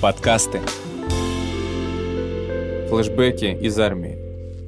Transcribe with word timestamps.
Подкасты 0.00 0.62
флешбеки 2.88 3.54
из 3.60 3.78
армии. 3.78 4.16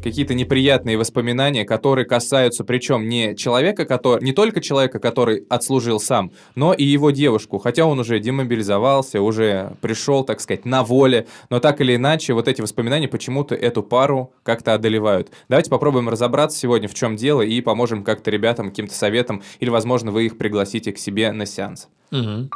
Какие-то 0.04 0.34
неприятные 0.34 0.98
воспоминания, 0.98 1.64
которые 1.64 2.04
касаются, 2.04 2.64
причем 2.64 3.08
не 3.08 3.34
человека, 3.34 3.86
который, 3.86 4.22
не 4.22 4.32
только 4.32 4.60
человека, 4.60 4.98
который 4.98 5.46
отслужил 5.48 6.00
сам, 6.00 6.32
но 6.54 6.74
и 6.74 6.84
его 6.84 7.12
девушку. 7.12 7.56
Хотя 7.56 7.86
он 7.86 7.98
уже 7.98 8.18
демобилизовался, 8.18 9.22
уже 9.22 9.72
пришел, 9.80 10.22
так 10.22 10.40
сказать, 10.40 10.66
на 10.66 10.84
воле. 10.84 11.26
Но 11.48 11.60
так 11.60 11.80
или 11.80 11.96
иначе, 11.96 12.34
вот 12.34 12.46
эти 12.46 12.60
воспоминания 12.60 13.08
почему-то 13.08 13.54
эту 13.54 13.82
пару 13.82 14.34
как-то 14.42 14.74
одолевают. 14.74 15.30
Давайте 15.48 15.70
попробуем 15.70 16.10
разобраться 16.10 16.58
сегодня, 16.58 16.88
в 16.88 16.94
чем 16.94 17.16
дело, 17.16 17.40
и 17.40 17.58
поможем 17.62 18.04
как-то 18.04 18.30
ребятам 18.30 18.68
каким-то 18.68 18.92
советом, 18.92 19.42
или, 19.60 19.70
возможно, 19.70 20.10
вы 20.10 20.26
их 20.26 20.36
пригласите 20.36 20.92
к 20.92 20.98
себе 20.98 21.32
на 21.32 21.46
сеанс. 21.46 21.88
Угу. 22.10 22.50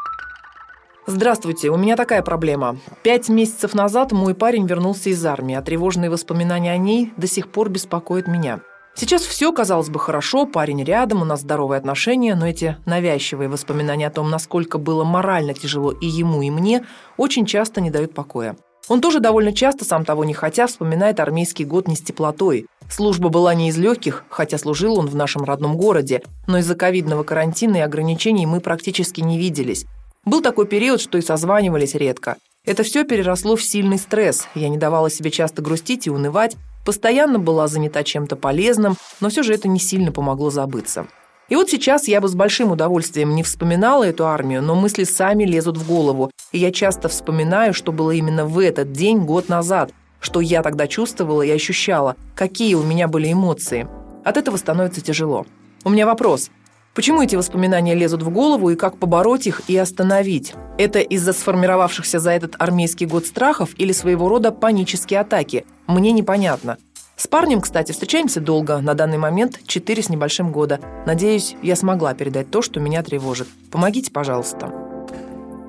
Здравствуйте, 1.08 1.70
у 1.70 1.76
меня 1.76 1.94
такая 1.94 2.20
проблема. 2.20 2.78
Пять 3.04 3.28
месяцев 3.28 3.74
назад 3.74 4.10
мой 4.10 4.34
парень 4.34 4.66
вернулся 4.66 5.10
из 5.10 5.24
армии, 5.24 5.54
а 5.54 5.62
тревожные 5.62 6.10
воспоминания 6.10 6.72
о 6.72 6.78
ней 6.78 7.12
до 7.16 7.28
сих 7.28 7.48
пор 7.48 7.68
беспокоят 7.68 8.26
меня. 8.26 8.60
Сейчас 8.96 9.22
все, 9.22 9.52
казалось 9.52 9.88
бы, 9.88 10.00
хорошо, 10.00 10.46
парень 10.46 10.82
рядом, 10.82 11.22
у 11.22 11.24
нас 11.24 11.42
здоровые 11.42 11.78
отношения, 11.78 12.34
но 12.34 12.48
эти 12.48 12.76
навязчивые 12.86 13.48
воспоминания 13.48 14.08
о 14.08 14.10
том, 14.10 14.30
насколько 14.30 14.78
было 14.78 15.04
морально 15.04 15.54
тяжело 15.54 15.92
и 15.92 16.06
ему, 16.06 16.42
и 16.42 16.50
мне, 16.50 16.84
очень 17.16 17.46
часто 17.46 17.80
не 17.80 17.90
дают 17.90 18.12
покоя. 18.12 18.56
Он 18.88 19.00
тоже 19.00 19.20
довольно 19.20 19.52
часто, 19.52 19.84
сам 19.84 20.04
того 20.04 20.24
не 20.24 20.34
хотя, 20.34 20.66
вспоминает 20.66 21.20
армейский 21.20 21.64
год 21.64 21.86
не 21.86 21.94
с 21.94 22.00
теплотой. 22.00 22.66
Служба 22.90 23.28
была 23.28 23.54
не 23.54 23.68
из 23.68 23.78
легких, 23.78 24.24
хотя 24.28 24.58
служил 24.58 24.98
он 24.98 25.06
в 25.06 25.14
нашем 25.14 25.44
родном 25.44 25.76
городе, 25.76 26.22
но 26.48 26.58
из-за 26.58 26.74
ковидного 26.74 27.22
карантина 27.22 27.76
и 27.76 27.80
ограничений 27.80 28.46
мы 28.46 28.60
практически 28.60 29.20
не 29.20 29.38
виделись. 29.38 29.86
Был 30.26 30.42
такой 30.42 30.66
период, 30.66 31.00
что 31.00 31.18
и 31.18 31.22
созванивались 31.22 31.94
редко. 31.94 32.36
Это 32.64 32.82
все 32.82 33.04
переросло 33.04 33.54
в 33.54 33.62
сильный 33.62 33.96
стресс. 33.96 34.48
Я 34.56 34.68
не 34.68 34.76
давала 34.76 35.08
себе 35.08 35.30
часто 35.30 35.62
грустить 35.62 36.08
и 36.08 36.10
унывать, 36.10 36.56
постоянно 36.84 37.38
была 37.38 37.68
занята 37.68 38.02
чем-то 38.02 38.34
полезным, 38.34 38.96
но 39.20 39.28
все 39.28 39.44
же 39.44 39.54
это 39.54 39.68
не 39.68 39.78
сильно 39.78 40.10
помогло 40.10 40.50
забыться. 40.50 41.06
И 41.48 41.54
вот 41.54 41.70
сейчас 41.70 42.08
я 42.08 42.20
бы 42.20 42.26
с 42.26 42.34
большим 42.34 42.72
удовольствием 42.72 43.36
не 43.36 43.44
вспоминала 43.44 44.02
эту 44.02 44.26
армию, 44.26 44.62
но 44.62 44.74
мысли 44.74 45.04
сами 45.04 45.44
лезут 45.44 45.76
в 45.76 45.86
голову, 45.86 46.32
и 46.50 46.58
я 46.58 46.72
часто 46.72 47.08
вспоминаю, 47.08 47.72
что 47.72 47.92
было 47.92 48.10
именно 48.10 48.46
в 48.46 48.58
этот 48.58 48.90
день 48.90 49.20
год 49.20 49.48
назад, 49.48 49.92
что 50.18 50.40
я 50.40 50.64
тогда 50.64 50.88
чувствовала 50.88 51.42
и 51.42 51.50
ощущала, 51.52 52.16
какие 52.34 52.74
у 52.74 52.82
меня 52.82 53.06
были 53.06 53.32
эмоции. 53.32 53.86
От 54.24 54.36
этого 54.36 54.56
становится 54.56 55.00
тяжело. 55.00 55.46
У 55.84 55.90
меня 55.90 56.04
вопрос. 56.04 56.50
Почему 56.96 57.20
эти 57.20 57.36
воспоминания 57.36 57.94
лезут 57.94 58.22
в 58.22 58.30
голову 58.30 58.70
и 58.70 58.74
как 58.74 58.96
побороть 58.96 59.46
их 59.46 59.60
и 59.68 59.76
остановить? 59.76 60.54
Это 60.78 60.98
из-за 61.00 61.34
сформировавшихся 61.34 62.18
за 62.20 62.30
этот 62.30 62.54
армейский 62.58 63.04
год 63.04 63.26
страхов 63.26 63.68
или 63.76 63.92
своего 63.92 64.30
рода 64.30 64.50
панические 64.50 65.20
атаки? 65.20 65.66
Мне 65.86 66.12
непонятно. 66.12 66.78
С 67.14 67.26
парнем, 67.26 67.60
кстати, 67.60 67.92
встречаемся 67.92 68.40
долго, 68.40 68.78
на 68.78 68.94
данный 68.94 69.18
момент 69.18 69.60
4 69.66 70.04
с 70.04 70.08
небольшим 70.08 70.50
года. 70.50 70.80
Надеюсь, 71.04 71.54
я 71.62 71.76
смогла 71.76 72.14
передать 72.14 72.50
то, 72.50 72.62
что 72.62 72.80
меня 72.80 73.02
тревожит. 73.02 73.48
Помогите, 73.70 74.10
пожалуйста. 74.10 74.72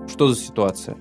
Что 0.10 0.30
за 0.30 0.40
ситуация? 0.40 0.96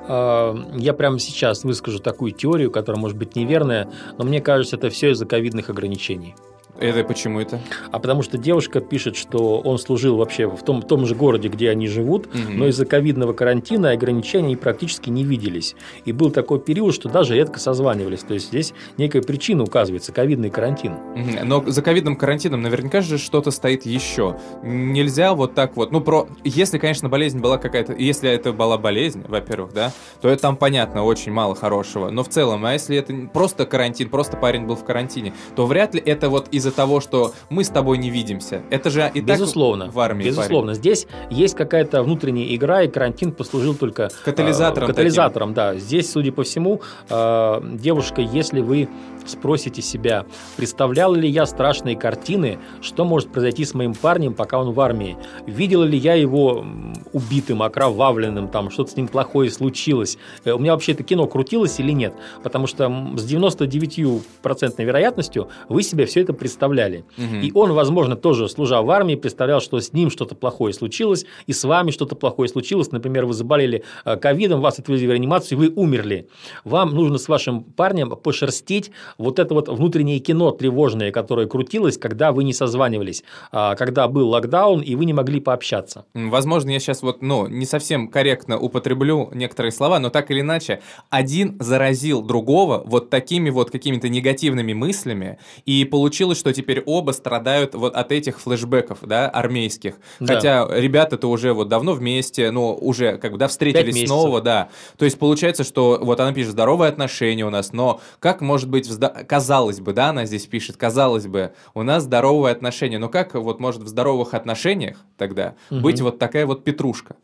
А, 0.00 0.54
я 0.74 0.92
прямо 0.92 1.18
сейчас 1.18 1.64
выскажу 1.64 1.98
такую 1.98 2.32
теорию, 2.32 2.70
которая 2.70 3.00
может 3.00 3.16
быть 3.16 3.36
неверная, 3.36 3.88
но 4.18 4.24
мне 4.24 4.42
кажется, 4.42 4.76
это 4.76 4.90
все 4.90 5.12
из-за 5.12 5.24
ковидных 5.24 5.70
ограничений. 5.70 6.34
Это 6.80 7.04
почему 7.04 7.40
это? 7.40 7.60
А 7.92 7.98
потому 7.98 8.22
что 8.22 8.38
девушка 8.38 8.80
пишет, 8.80 9.16
что 9.16 9.58
он 9.60 9.78
служил 9.78 10.16
вообще 10.16 10.48
в 10.48 10.62
том, 10.62 10.82
в 10.82 10.86
том 10.86 11.06
же 11.06 11.14
городе, 11.14 11.48
где 11.48 11.70
они 11.70 11.86
живут, 11.86 12.26
угу. 12.26 12.36
но 12.52 12.66
из-за 12.68 12.84
ковидного 12.86 13.32
карантина 13.32 13.90
ограничений 13.90 14.46
они 14.46 14.56
практически 14.56 15.10
не 15.10 15.24
виделись. 15.24 15.76
И 16.04 16.12
был 16.12 16.30
такой 16.30 16.58
период, 16.60 16.94
что 16.94 17.08
даже 17.08 17.34
редко 17.34 17.58
созванивались. 17.60 18.20
То 18.20 18.34
есть 18.34 18.48
здесь 18.48 18.74
некая 18.96 19.22
причина 19.22 19.62
указывается– 19.62 20.12
ковидный 20.14 20.50
карантин. 20.50 20.92
Угу. 20.92 21.44
Но 21.44 21.64
за 21.66 21.82
ковидным 21.82 22.16
карантином 22.16 22.62
наверняка 22.62 23.00
же 23.00 23.18
что-то 23.18 23.50
стоит 23.50 23.86
еще. 23.86 24.38
Нельзя 24.62 25.34
вот 25.34 25.54
так 25.54 25.76
вот. 25.76 25.92
Ну, 25.92 26.00
про. 26.00 26.28
Если, 26.44 26.78
конечно, 26.78 27.08
болезнь 27.08 27.38
была 27.40 27.58
какая-то. 27.58 27.92
Если 27.94 28.30
это 28.30 28.52
была 28.52 28.78
болезнь, 28.78 29.24
во-первых, 29.28 29.72
да, 29.72 29.92
то 30.20 30.28
это 30.28 30.42
там 30.42 30.56
понятно, 30.56 31.04
очень 31.04 31.32
мало 31.32 31.54
хорошего. 31.54 32.10
Но 32.10 32.22
в 32.22 32.28
целом, 32.28 32.64
а 32.64 32.72
если 32.72 32.96
это 32.96 33.14
просто 33.32 33.66
карантин, 33.66 34.08
просто 34.08 34.36
парень 34.36 34.66
был 34.66 34.76
в 34.76 34.84
карантине, 34.84 35.34
то 35.56 35.66
вряд 35.66 35.94
ли 35.94 36.02
это 36.04 36.28
вот 36.28 36.48
из 36.50 36.63
из-за 36.64 36.72
того, 36.72 37.00
что 37.00 37.32
мы 37.50 37.62
с 37.62 37.68
тобой 37.68 37.98
не 37.98 38.08
видимся. 38.10 38.62
Это 38.70 38.88
же 38.88 39.10
и 39.12 39.20
безусловно, 39.20 39.86
так 39.86 39.94
в 39.94 40.00
армии. 40.00 40.24
Безусловно. 40.24 40.72
Парень. 40.72 40.80
Здесь 40.80 41.06
есть 41.30 41.54
какая-то 41.54 42.02
внутренняя 42.02 42.54
игра, 42.54 42.82
и 42.82 42.88
карантин 42.88 43.32
послужил 43.32 43.74
только 43.74 44.08
катализатором. 44.24 44.88
Э, 44.88 44.92
катализатором, 44.92 45.54
таким. 45.54 45.74
да. 45.74 45.78
Здесь, 45.78 46.10
судя 46.10 46.32
по 46.32 46.42
всему, 46.42 46.80
э, 47.10 47.60
девушка, 47.74 48.22
если 48.22 48.60
вы 48.60 48.88
спросите 49.26 49.82
себя, 49.82 50.26
представлял 50.56 51.14
ли 51.14 51.28
я 51.28 51.46
страшные 51.46 51.96
картины, 51.96 52.58
что 52.80 53.04
может 53.04 53.30
произойти 53.30 53.64
с 53.64 53.74
моим 53.74 53.94
парнем, 53.94 54.34
пока 54.34 54.60
он 54.60 54.72
в 54.72 54.80
армии? 54.80 55.16
Видел 55.46 55.82
ли 55.82 55.96
я 55.96 56.14
его 56.14 56.64
убитым, 57.12 57.62
окровавленным, 57.62 58.48
там 58.48 58.70
что-то 58.70 58.92
с 58.92 58.96
ним 58.96 59.08
плохое 59.08 59.50
случилось? 59.50 60.18
Э, 60.44 60.52
у 60.52 60.58
меня 60.58 60.72
вообще 60.72 60.92
это 60.92 61.02
кино 61.02 61.26
крутилось 61.26 61.78
или 61.80 61.92
нет? 61.92 62.14
Потому 62.42 62.66
что 62.66 62.86
с 63.16 63.32
99% 63.32 64.84
вероятностью 64.84 65.48
вы 65.68 65.82
себе 65.82 66.06
все 66.06 66.22
это 66.22 66.32
представляли. 66.32 67.04
Угу. 67.16 67.36
И 67.42 67.52
он, 67.54 67.72
возможно, 67.72 68.16
тоже, 68.16 68.48
служа 68.48 68.82
в 68.82 68.90
армии, 68.90 69.14
представлял, 69.14 69.60
что 69.60 69.80
с 69.80 69.92
ним 69.92 70.10
что-то 70.10 70.34
плохое 70.34 70.74
случилось, 70.74 71.24
и 71.46 71.52
с 71.52 71.64
вами 71.64 71.90
что-то 71.90 72.16
плохое 72.16 72.48
случилось. 72.48 72.92
Например, 72.92 73.26
вы 73.26 73.34
заболели 73.34 73.84
э, 74.04 74.16
ковидом, 74.16 74.60
вас 74.60 74.78
отвезли 74.78 75.06
в 75.06 75.10
реанимацию, 75.10 75.58
вы 75.58 75.68
умерли. 75.68 76.28
Вам 76.64 76.94
нужно 76.94 77.18
с 77.18 77.28
вашим 77.28 77.64
парнем 77.64 78.10
пошерстить 78.10 78.90
вот 79.18 79.38
это 79.38 79.54
вот 79.54 79.68
внутреннее 79.68 80.18
кино 80.18 80.50
тревожное, 80.50 81.10
которое 81.10 81.46
крутилось, 81.46 81.98
когда 81.98 82.32
вы 82.32 82.44
не 82.44 82.52
созванивались, 82.52 83.24
а, 83.52 83.74
когда 83.76 84.08
был 84.08 84.28
локдаун, 84.28 84.80
и 84.80 84.94
вы 84.94 85.04
не 85.04 85.12
могли 85.12 85.40
пообщаться. 85.40 86.04
Возможно, 86.14 86.70
я 86.70 86.80
сейчас 86.80 87.02
вот, 87.02 87.22
ну, 87.22 87.46
не 87.46 87.66
совсем 87.66 88.08
корректно 88.08 88.58
употреблю 88.58 89.30
некоторые 89.34 89.72
слова, 89.72 89.98
но 89.98 90.10
так 90.10 90.30
или 90.30 90.40
иначе, 90.40 90.80
один 91.10 91.56
заразил 91.60 92.22
другого 92.22 92.82
вот 92.84 93.10
такими 93.10 93.50
вот 93.50 93.70
какими-то 93.70 94.08
негативными 94.08 94.72
мыслями, 94.72 95.38
и 95.66 95.84
получилось, 95.84 96.38
что 96.38 96.52
теперь 96.52 96.82
оба 96.84 97.12
страдают 97.12 97.74
вот 97.74 97.94
от 97.94 98.12
этих 98.12 98.40
флешбеков, 98.40 98.98
да, 99.02 99.28
армейских. 99.28 99.94
Да. 100.20 100.34
Хотя 100.34 100.68
ребята-то 100.70 101.28
уже 101.28 101.52
вот 101.52 101.68
давно 101.68 101.92
вместе, 101.92 102.50
ну, 102.50 102.74
уже 102.74 103.18
как 103.18 103.32
бы, 103.32 103.38
да, 103.38 103.48
встретились 103.48 104.06
снова, 104.06 104.40
да. 104.40 104.68
То 104.98 105.04
есть 105.04 105.18
получается, 105.18 105.64
что 105.64 105.98
вот 106.00 106.20
она 106.20 106.32
пишет, 106.32 106.52
здоровые 106.52 106.88
отношения 106.88 107.44
у 107.44 107.50
нас, 107.50 107.72
но 107.72 108.00
как 108.20 108.40
может 108.40 108.68
быть 108.68 108.86
в 108.86 108.92
казалось 109.08 109.80
бы, 109.80 109.92
да, 109.92 110.10
она 110.10 110.26
здесь 110.26 110.46
пишет, 110.46 110.76
казалось 110.76 111.26
бы, 111.26 111.52
у 111.74 111.82
нас 111.82 112.04
здоровые 112.04 112.52
отношения. 112.52 112.98
Но 112.98 113.08
как 113.08 113.34
вот 113.34 113.60
может 113.60 113.82
в 113.82 113.88
здоровых 113.88 114.34
отношениях 114.34 114.98
тогда 115.16 115.54
угу. 115.70 115.80
быть 115.80 116.00
вот 116.00 116.18
такая 116.18 116.46
вот 116.46 116.64
петрушка? 116.64 117.16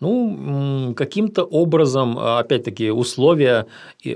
Ну, 0.00 0.94
каким-то 0.96 1.44
образом, 1.44 2.18
а, 2.18 2.38
опять-таки, 2.38 2.90
условия, 2.90 3.66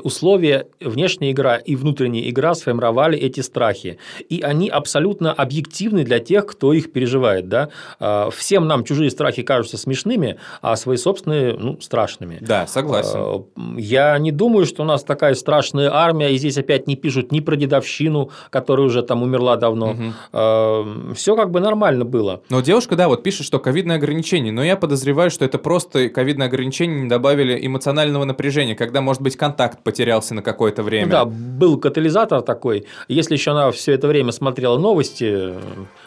условия, 0.02 0.66
внешняя 0.80 1.32
игра 1.32 1.56
и 1.56 1.76
внутренняя 1.76 2.28
игра 2.28 2.54
сформировали 2.54 3.18
эти 3.18 3.40
страхи. 3.40 3.98
И 4.28 4.40
они 4.40 4.68
абсолютно 4.68 5.32
объективны 5.32 6.04
для 6.04 6.18
тех, 6.18 6.46
кто 6.46 6.72
их 6.72 6.92
переживает. 6.92 7.48
Да? 7.48 7.68
А, 7.98 8.30
всем 8.30 8.66
нам 8.66 8.84
чужие 8.84 9.10
страхи 9.10 9.42
кажутся 9.42 9.76
смешными, 9.76 10.36
а 10.62 10.76
свои 10.76 10.96
собственные 10.96 11.56
ну, 11.58 11.80
страшными. 11.80 12.38
Да, 12.40 12.66
согласен. 12.66 13.18
А, 13.18 13.44
я 13.76 14.18
не 14.18 14.32
думаю, 14.32 14.66
что 14.66 14.82
у 14.82 14.86
нас 14.86 15.04
такая 15.04 15.34
страшная 15.34 15.92
армия, 15.92 16.32
и 16.32 16.38
здесь 16.38 16.58
опять 16.58 16.86
не 16.86 16.96
пишут 16.96 17.32
ни 17.32 17.40
про 17.40 17.56
дедовщину, 17.56 18.30
которая 18.50 18.86
уже 18.86 19.02
там 19.02 19.22
умерла 19.22 19.56
давно. 19.56 19.90
Угу. 19.90 21.14
Все 21.14 21.36
как 21.36 21.50
бы 21.50 21.60
нормально 21.60 22.04
было. 22.04 22.42
Но 22.48 22.60
девушка, 22.60 22.96
да, 22.96 23.08
вот 23.08 23.22
пишет, 23.22 23.46
что 23.46 23.58
ковидное 23.58 23.96
ограничение, 23.96 24.52
но 24.52 24.62
я 24.64 24.76
подозреваю, 24.76 25.30
что 25.30 25.44
это 25.50 25.58
просто 25.58 26.08
ковидные 26.08 26.46
ограничения 26.46 27.02
не 27.02 27.08
добавили 27.08 27.66
эмоционального 27.66 28.24
напряжения, 28.24 28.74
когда, 28.74 29.00
может 29.00 29.20
быть, 29.20 29.36
контакт 29.36 29.82
потерялся 29.82 30.34
на 30.34 30.42
какое-то 30.42 30.82
время. 30.82 31.06
Ну, 31.06 31.12
да, 31.12 31.24
был 31.24 31.76
катализатор 31.78 32.40
такой. 32.42 32.86
Если 33.08 33.34
еще 33.34 33.50
она 33.50 33.70
все 33.72 33.92
это 33.92 34.06
время 34.06 34.32
смотрела 34.32 34.78
новости, 34.78 35.54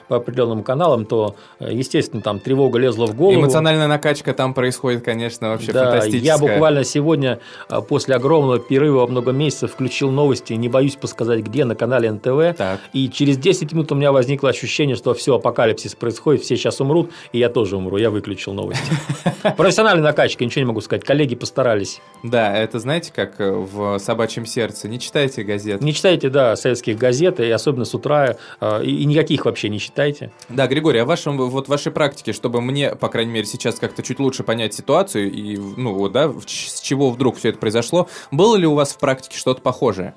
по 0.07 0.17
определенным 0.17 0.63
каналам, 0.63 1.05
то, 1.05 1.35
э, 1.59 1.73
естественно, 1.73 2.21
там 2.21 2.39
тревога 2.39 2.79
лезла 2.79 3.07
в 3.07 3.15
голову. 3.15 3.39
Эмоциональная 3.39 3.87
накачка 3.87 4.33
там 4.33 4.53
происходит, 4.53 5.03
конечно, 5.03 5.49
вообще 5.49 5.71
да, 5.71 5.85
фантастическая. 5.85 6.25
Я 6.25 6.37
буквально 6.37 6.83
сегодня 6.83 7.39
э, 7.69 7.81
после 7.81 8.15
огромного 8.15 8.59
перерыва 8.59 8.99
во 8.99 9.07
много 9.07 9.31
месяцев 9.31 9.71
включил 9.71 10.11
новости, 10.11 10.53
не 10.53 10.69
боюсь 10.69 10.95
подсказать, 10.95 11.41
где, 11.41 11.65
на 11.65 11.75
канале 11.75 12.11
НТВ. 12.11 12.57
Так. 12.57 12.79
И 12.93 13.09
через 13.09 13.37
10 13.37 13.73
минут 13.73 13.91
у 13.91 13.95
меня 13.95 14.11
возникло 14.11 14.49
ощущение, 14.49 14.95
что 14.95 15.13
все, 15.13 15.35
апокалипсис 15.35 15.95
происходит, 15.95 16.43
все 16.43 16.57
сейчас 16.57 16.79
умрут, 16.81 17.11
и 17.31 17.39
я 17.39 17.49
тоже 17.49 17.77
умру. 17.77 17.97
Я 17.97 18.09
выключил 18.09 18.53
новости. 18.53 18.83
Профессиональная 19.57 20.03
накачка, 20.03 20.43
ничего 20.45 20.61
не 20.61 20.67
могу 20.67 20.81
сказать. 20.81 21.03
Коллеги 21.03 21.35
постарались. 21.35 22.01
Да, 22.23 22.55
это 22.55 22.79
знаете, 22.79 23.11
как 23.13 23.35
в 23.39 23.97
«Собачьем 23.99 24.45
сердце». 24.45 24.87
Не 24.87 24.99
читайте 24.99 25.43
газет. 25.43 25.81
Не 25.81 25.93
читайте, 25.93 26.29
да, 26.29 26.55
советских 26.55 26.97
газет, 26.97 27.39
и 27.39 27.49
особенно 27.49 27.85
с 27.85 27.93
утра, 27.93 28.37
э, 28.61 28.83
и 28.83 29.05
никаких 29.05 29.45
вообще 29.45 29.69
не 29.69 29.79
читайте. 29.79 30.31
Да, 30.49 30.67
Григорий, 30.67 30.99
а 30.99 31.05
в 31.05 31.07
вашем, 31.07 31.37
вот 31.37 31.67
вашей 31.67 31.91
практике, 31.91 32.33
чтобы 32.33 32.61
мне, 32.61 32.95
по 32.95 33.09
крайней 33.09 33.31
мере, 33.31 33.45
сейчас 33.45 33.75
как-то 33.75 34.03
чуть 34.03 34.19
лучше 34.19 34.43
понять 34.43 34.73
ситуацию 34.73 35.31
и, 35.31 35.57
ну, 35.57 35.93
вот, 35.93 36.11
да, 36.11 36.31
с 36.45 36.81
чего 36.81 37.09
вдруг 37.09 37.37
все 37.37 37.49
это 37.49 37.59
произошло, 37.59 38.07
было 38.31 38.55
ли 38.55 38.67
у 38.67 38.73
вас 38.73 38.93
в 38.93 38.99
практике 38.99 39.37
что-то 39.37 39.61
похожее? 39.61 40.13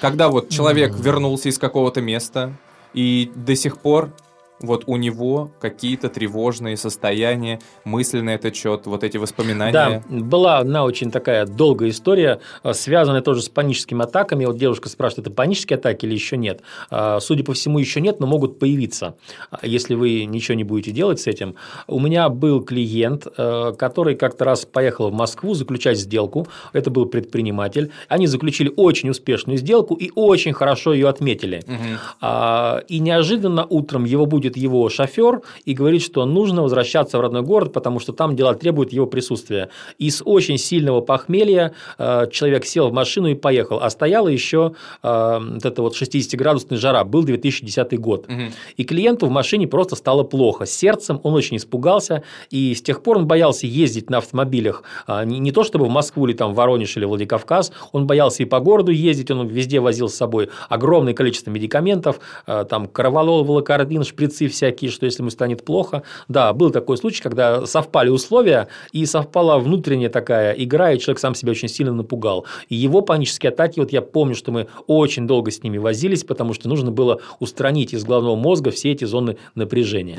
Когда 0.00 0.28
вот 0.28 0.50
человек 0.50 0.94
вернулся 0.94 1.48
из 1.48 1.58
какого-то 1.58 2.02
места, 2.02 2.52
и 2.96 3.30
до 3.34 3.54
сих 3.54 3.78
пор 3.78 4.10
вот 4.60 4.84
у 4.86 4.96
него 4.96 5.50
какие-то 5.60 6.08
тревожные 6.08 6.76
состояния, 6.76 7.60
мысли 7.84 8.20
на 8.20 8.30
этот 8.30 8.56
счет, 8.56 8.86
вот 8.86 9.04
эти 9.04 9.16
воспоминания. 9.18 9.72
Да, 9.72 10.02
была 10.08 10.58
одна 10.58 10.84
очень 10.84 11.10
такая 11.10 11.46
долгая 11.46 11.90
история, 11.90 12.40
э, 12.62 12.72
связанная 12.72 13.20
тоже 13.20 13.42
с 13.42 13.48
паническими 13.48 14.04
атаками. 14.04 14.44
Вот 14.46 14.56
девушка 14.56 14.88
спрашивает, 14.88 15.26
это 15.26 15.36
панические 15.36 15.76
атаки 15.76 16.06
или 16.06 16.14
еще 16.14 16.36
нет? 16.36 16.62
А, 16.90 17.20
судя 17.20 17.44
по 17.44 17.52
всему, 17.52 17.78
еще 17.78 18.00
нет, 18.00 18.20
но 18.20 18.26
могут 18.26 18.58
появиться, 18.58 19.16
а, 19.50 19.58
если 19.62 19.94
вы 19.94 20.24
ничего 20.24 20.54
не 20.56 20.64
будете 20.64 20.90
делать 20.90 21.20
с 21.20 21.26
этим. 21.26 21.56
У 21.86 22.00
меня 22.00 22.28
был 22.28 22.62
клиент, 22.62 23.26
э, 23.36 23.72
который 23.78 24.14
как-то 24.14 24.44
раз 24.44 24.64
поехал 24.64 25.10
в 25.10 25.14
Москву 25.14 25.54
заключать 25.54 25.98
сделку. 25.98 26.48
Это 26.72 26.90
был 26.90 27.06
предприниматель. 27.06 27.90
Они 28.08 28.26
заключили 28.26 28.72
очень 28.76 29.10
успешную 29.10 29.58
сделку 29.58 29.94
и 29.94 30.10
очень 30.14 30.52
хорошо 30.52 30.94
ее 30.94 31.08
отметили. 31.08 31.62
Угу. 31.66 32.84
И 32.88 32.98
неожиданно 32.98 33.66
утром 33.68 34.04
его 34.04 34.26
будет 34.26 34.45
будет 34.46 34.56
его 34.56 34.88
шофер 34.88 35.42
и 35.64 35.74
говорит, 35.74 36.02
что 36.02 36.24
нужно 36.24 36.62
возвращаться 36.62 37.18
в 37.18 37.20
родной 37.20 37.42
город, 37.42 37.72
потому 37.72 38.00
что 38.00 38.12
там 38.12 38.36
дела 38.36 38.54
требуют 38.54 38.92
его 38.92 39.06
присутствия. 39.06 39.68
И 39.98 40.10
с 40.10 40.22
очень 40.24 40.58
сильного 40.58 41.00
похмелья 41.00 41.72
э, 41.98 42.26
человек 42.30 42.64
сел 42.64 42.88
в 42.88 42.92
машину 42.92 43.28
и 43.28 43.34
поехал. 43.34 43.80
А 43.80 43.90
стояла 43.90 44.28
еще 44.28 44.74
э, 45.02 45.38
вот 45.54 45.64
эта 45.64 45.82
вот 45.82 45.96
60-градусная 45.96 46.78
жара. 46.78 47.04
Был 47.04 47.24
2010 47.24 47.98
год. 47.98 48.26
Угу. 48.28 48.42
И 48.76 48.84
клиенту 48.84 49.26
в 49.26 49.30
машине 49.30 49.66
просто 49.66 49.96
стало 49.96 50.22
плохо. 50.22 50.64
С 50.64 50.70
сердцем 50.70 51.20
он 51.22 51.34
очень 51.34 51.56
испугался. 51.56 52.22
И 52.50 52.74
с 52.74 52.82
тех 52.82 53.02
пор 53.02 53.18
он 53.18 53.26
боялся 53.26 53.66
ездить 53.66 54.10
на 54.10 54.18
автомобилях. 54.18 54.82
А, 55.06 55.24
не, 55.24 55.52
то 55.52 55.64
чтобы 55.64 55.86
в 55.86 55.90
Москву 55.90 56.26
или 56.26 56.34
там 56.36 56.54
Воронеж 56.54 56.96
или 56.96 57.04
Владикавказ. 57.04 57.72
Он 57.92 58.06
боялся 58.06 58.42
и 58.42 58.46
по 58.46 58.60
городу 58.60 58.92
ездить. 58.92 59.30
Он 59.30 59.46
везде 59.48 59.80
возил 59.80 60.08
с 60.08 60.14
собой 60.14 60.50
огромное 60.68 61.14
количество 61.14 61.50
медикаментов. 61.50 62.20
Э, 62.46 62.64
там 62.68 62.86
карвалол, 62.86 63.44
волокардин, 63.44 64.04
шприц 64.04 64.35
шприцы 64.36 64.48
всякие, 64.48 64.90
что 64.90 65.06
если 65.06 65.22
ему 65.22 65.30
станет 65.30 65.64
плохо. 65.64 66.02
Да, 66.28 66.52
был 66.52 66.70
такой 66.70 66.96
случай, 66.96 67.22
когда 67.22 67.66
совпали 67.66 68.08
условия, 68.08 68.68
и 68.92 69.06
совпала 69.06 69.58
внутренняя 69.58 70.10
такая 70.10 70.52
игра, 70.52 70.92
и 70.92 70.98
человек 70.98 71.18
сам 71.18 71.34
себя 71.34 71.52
очень 71.52 71.68
сильно 71.68 71.92
напугал. 71.92 72.46
И 72.68 72.74
его 72.74 73.00
панические 73.00 73.50
атаки, 73.50 73.80
вот 73.80 73.92
я 73.92 74.02
помню, 74.02 74.34
что 74.34 74.52
мы 74.52 74.66
очень 74.86 75.26
долго 75.26 75.50
с 75.50 75.62
ними 75.62 75.78
возились, 75.78 76.24
потому 76.24 76.54
что 76.54 76.68
нужно 76.68 76.90
было 76.90 77.20
устранить 77.40 77.94
из 77.94 78.04
головного 78.04 78.36
мозга 78.36 78.70
все 78.70 78.92
эти 78.92 79.04
зоны 79.04 79.36
напряжения. 79.54 80.18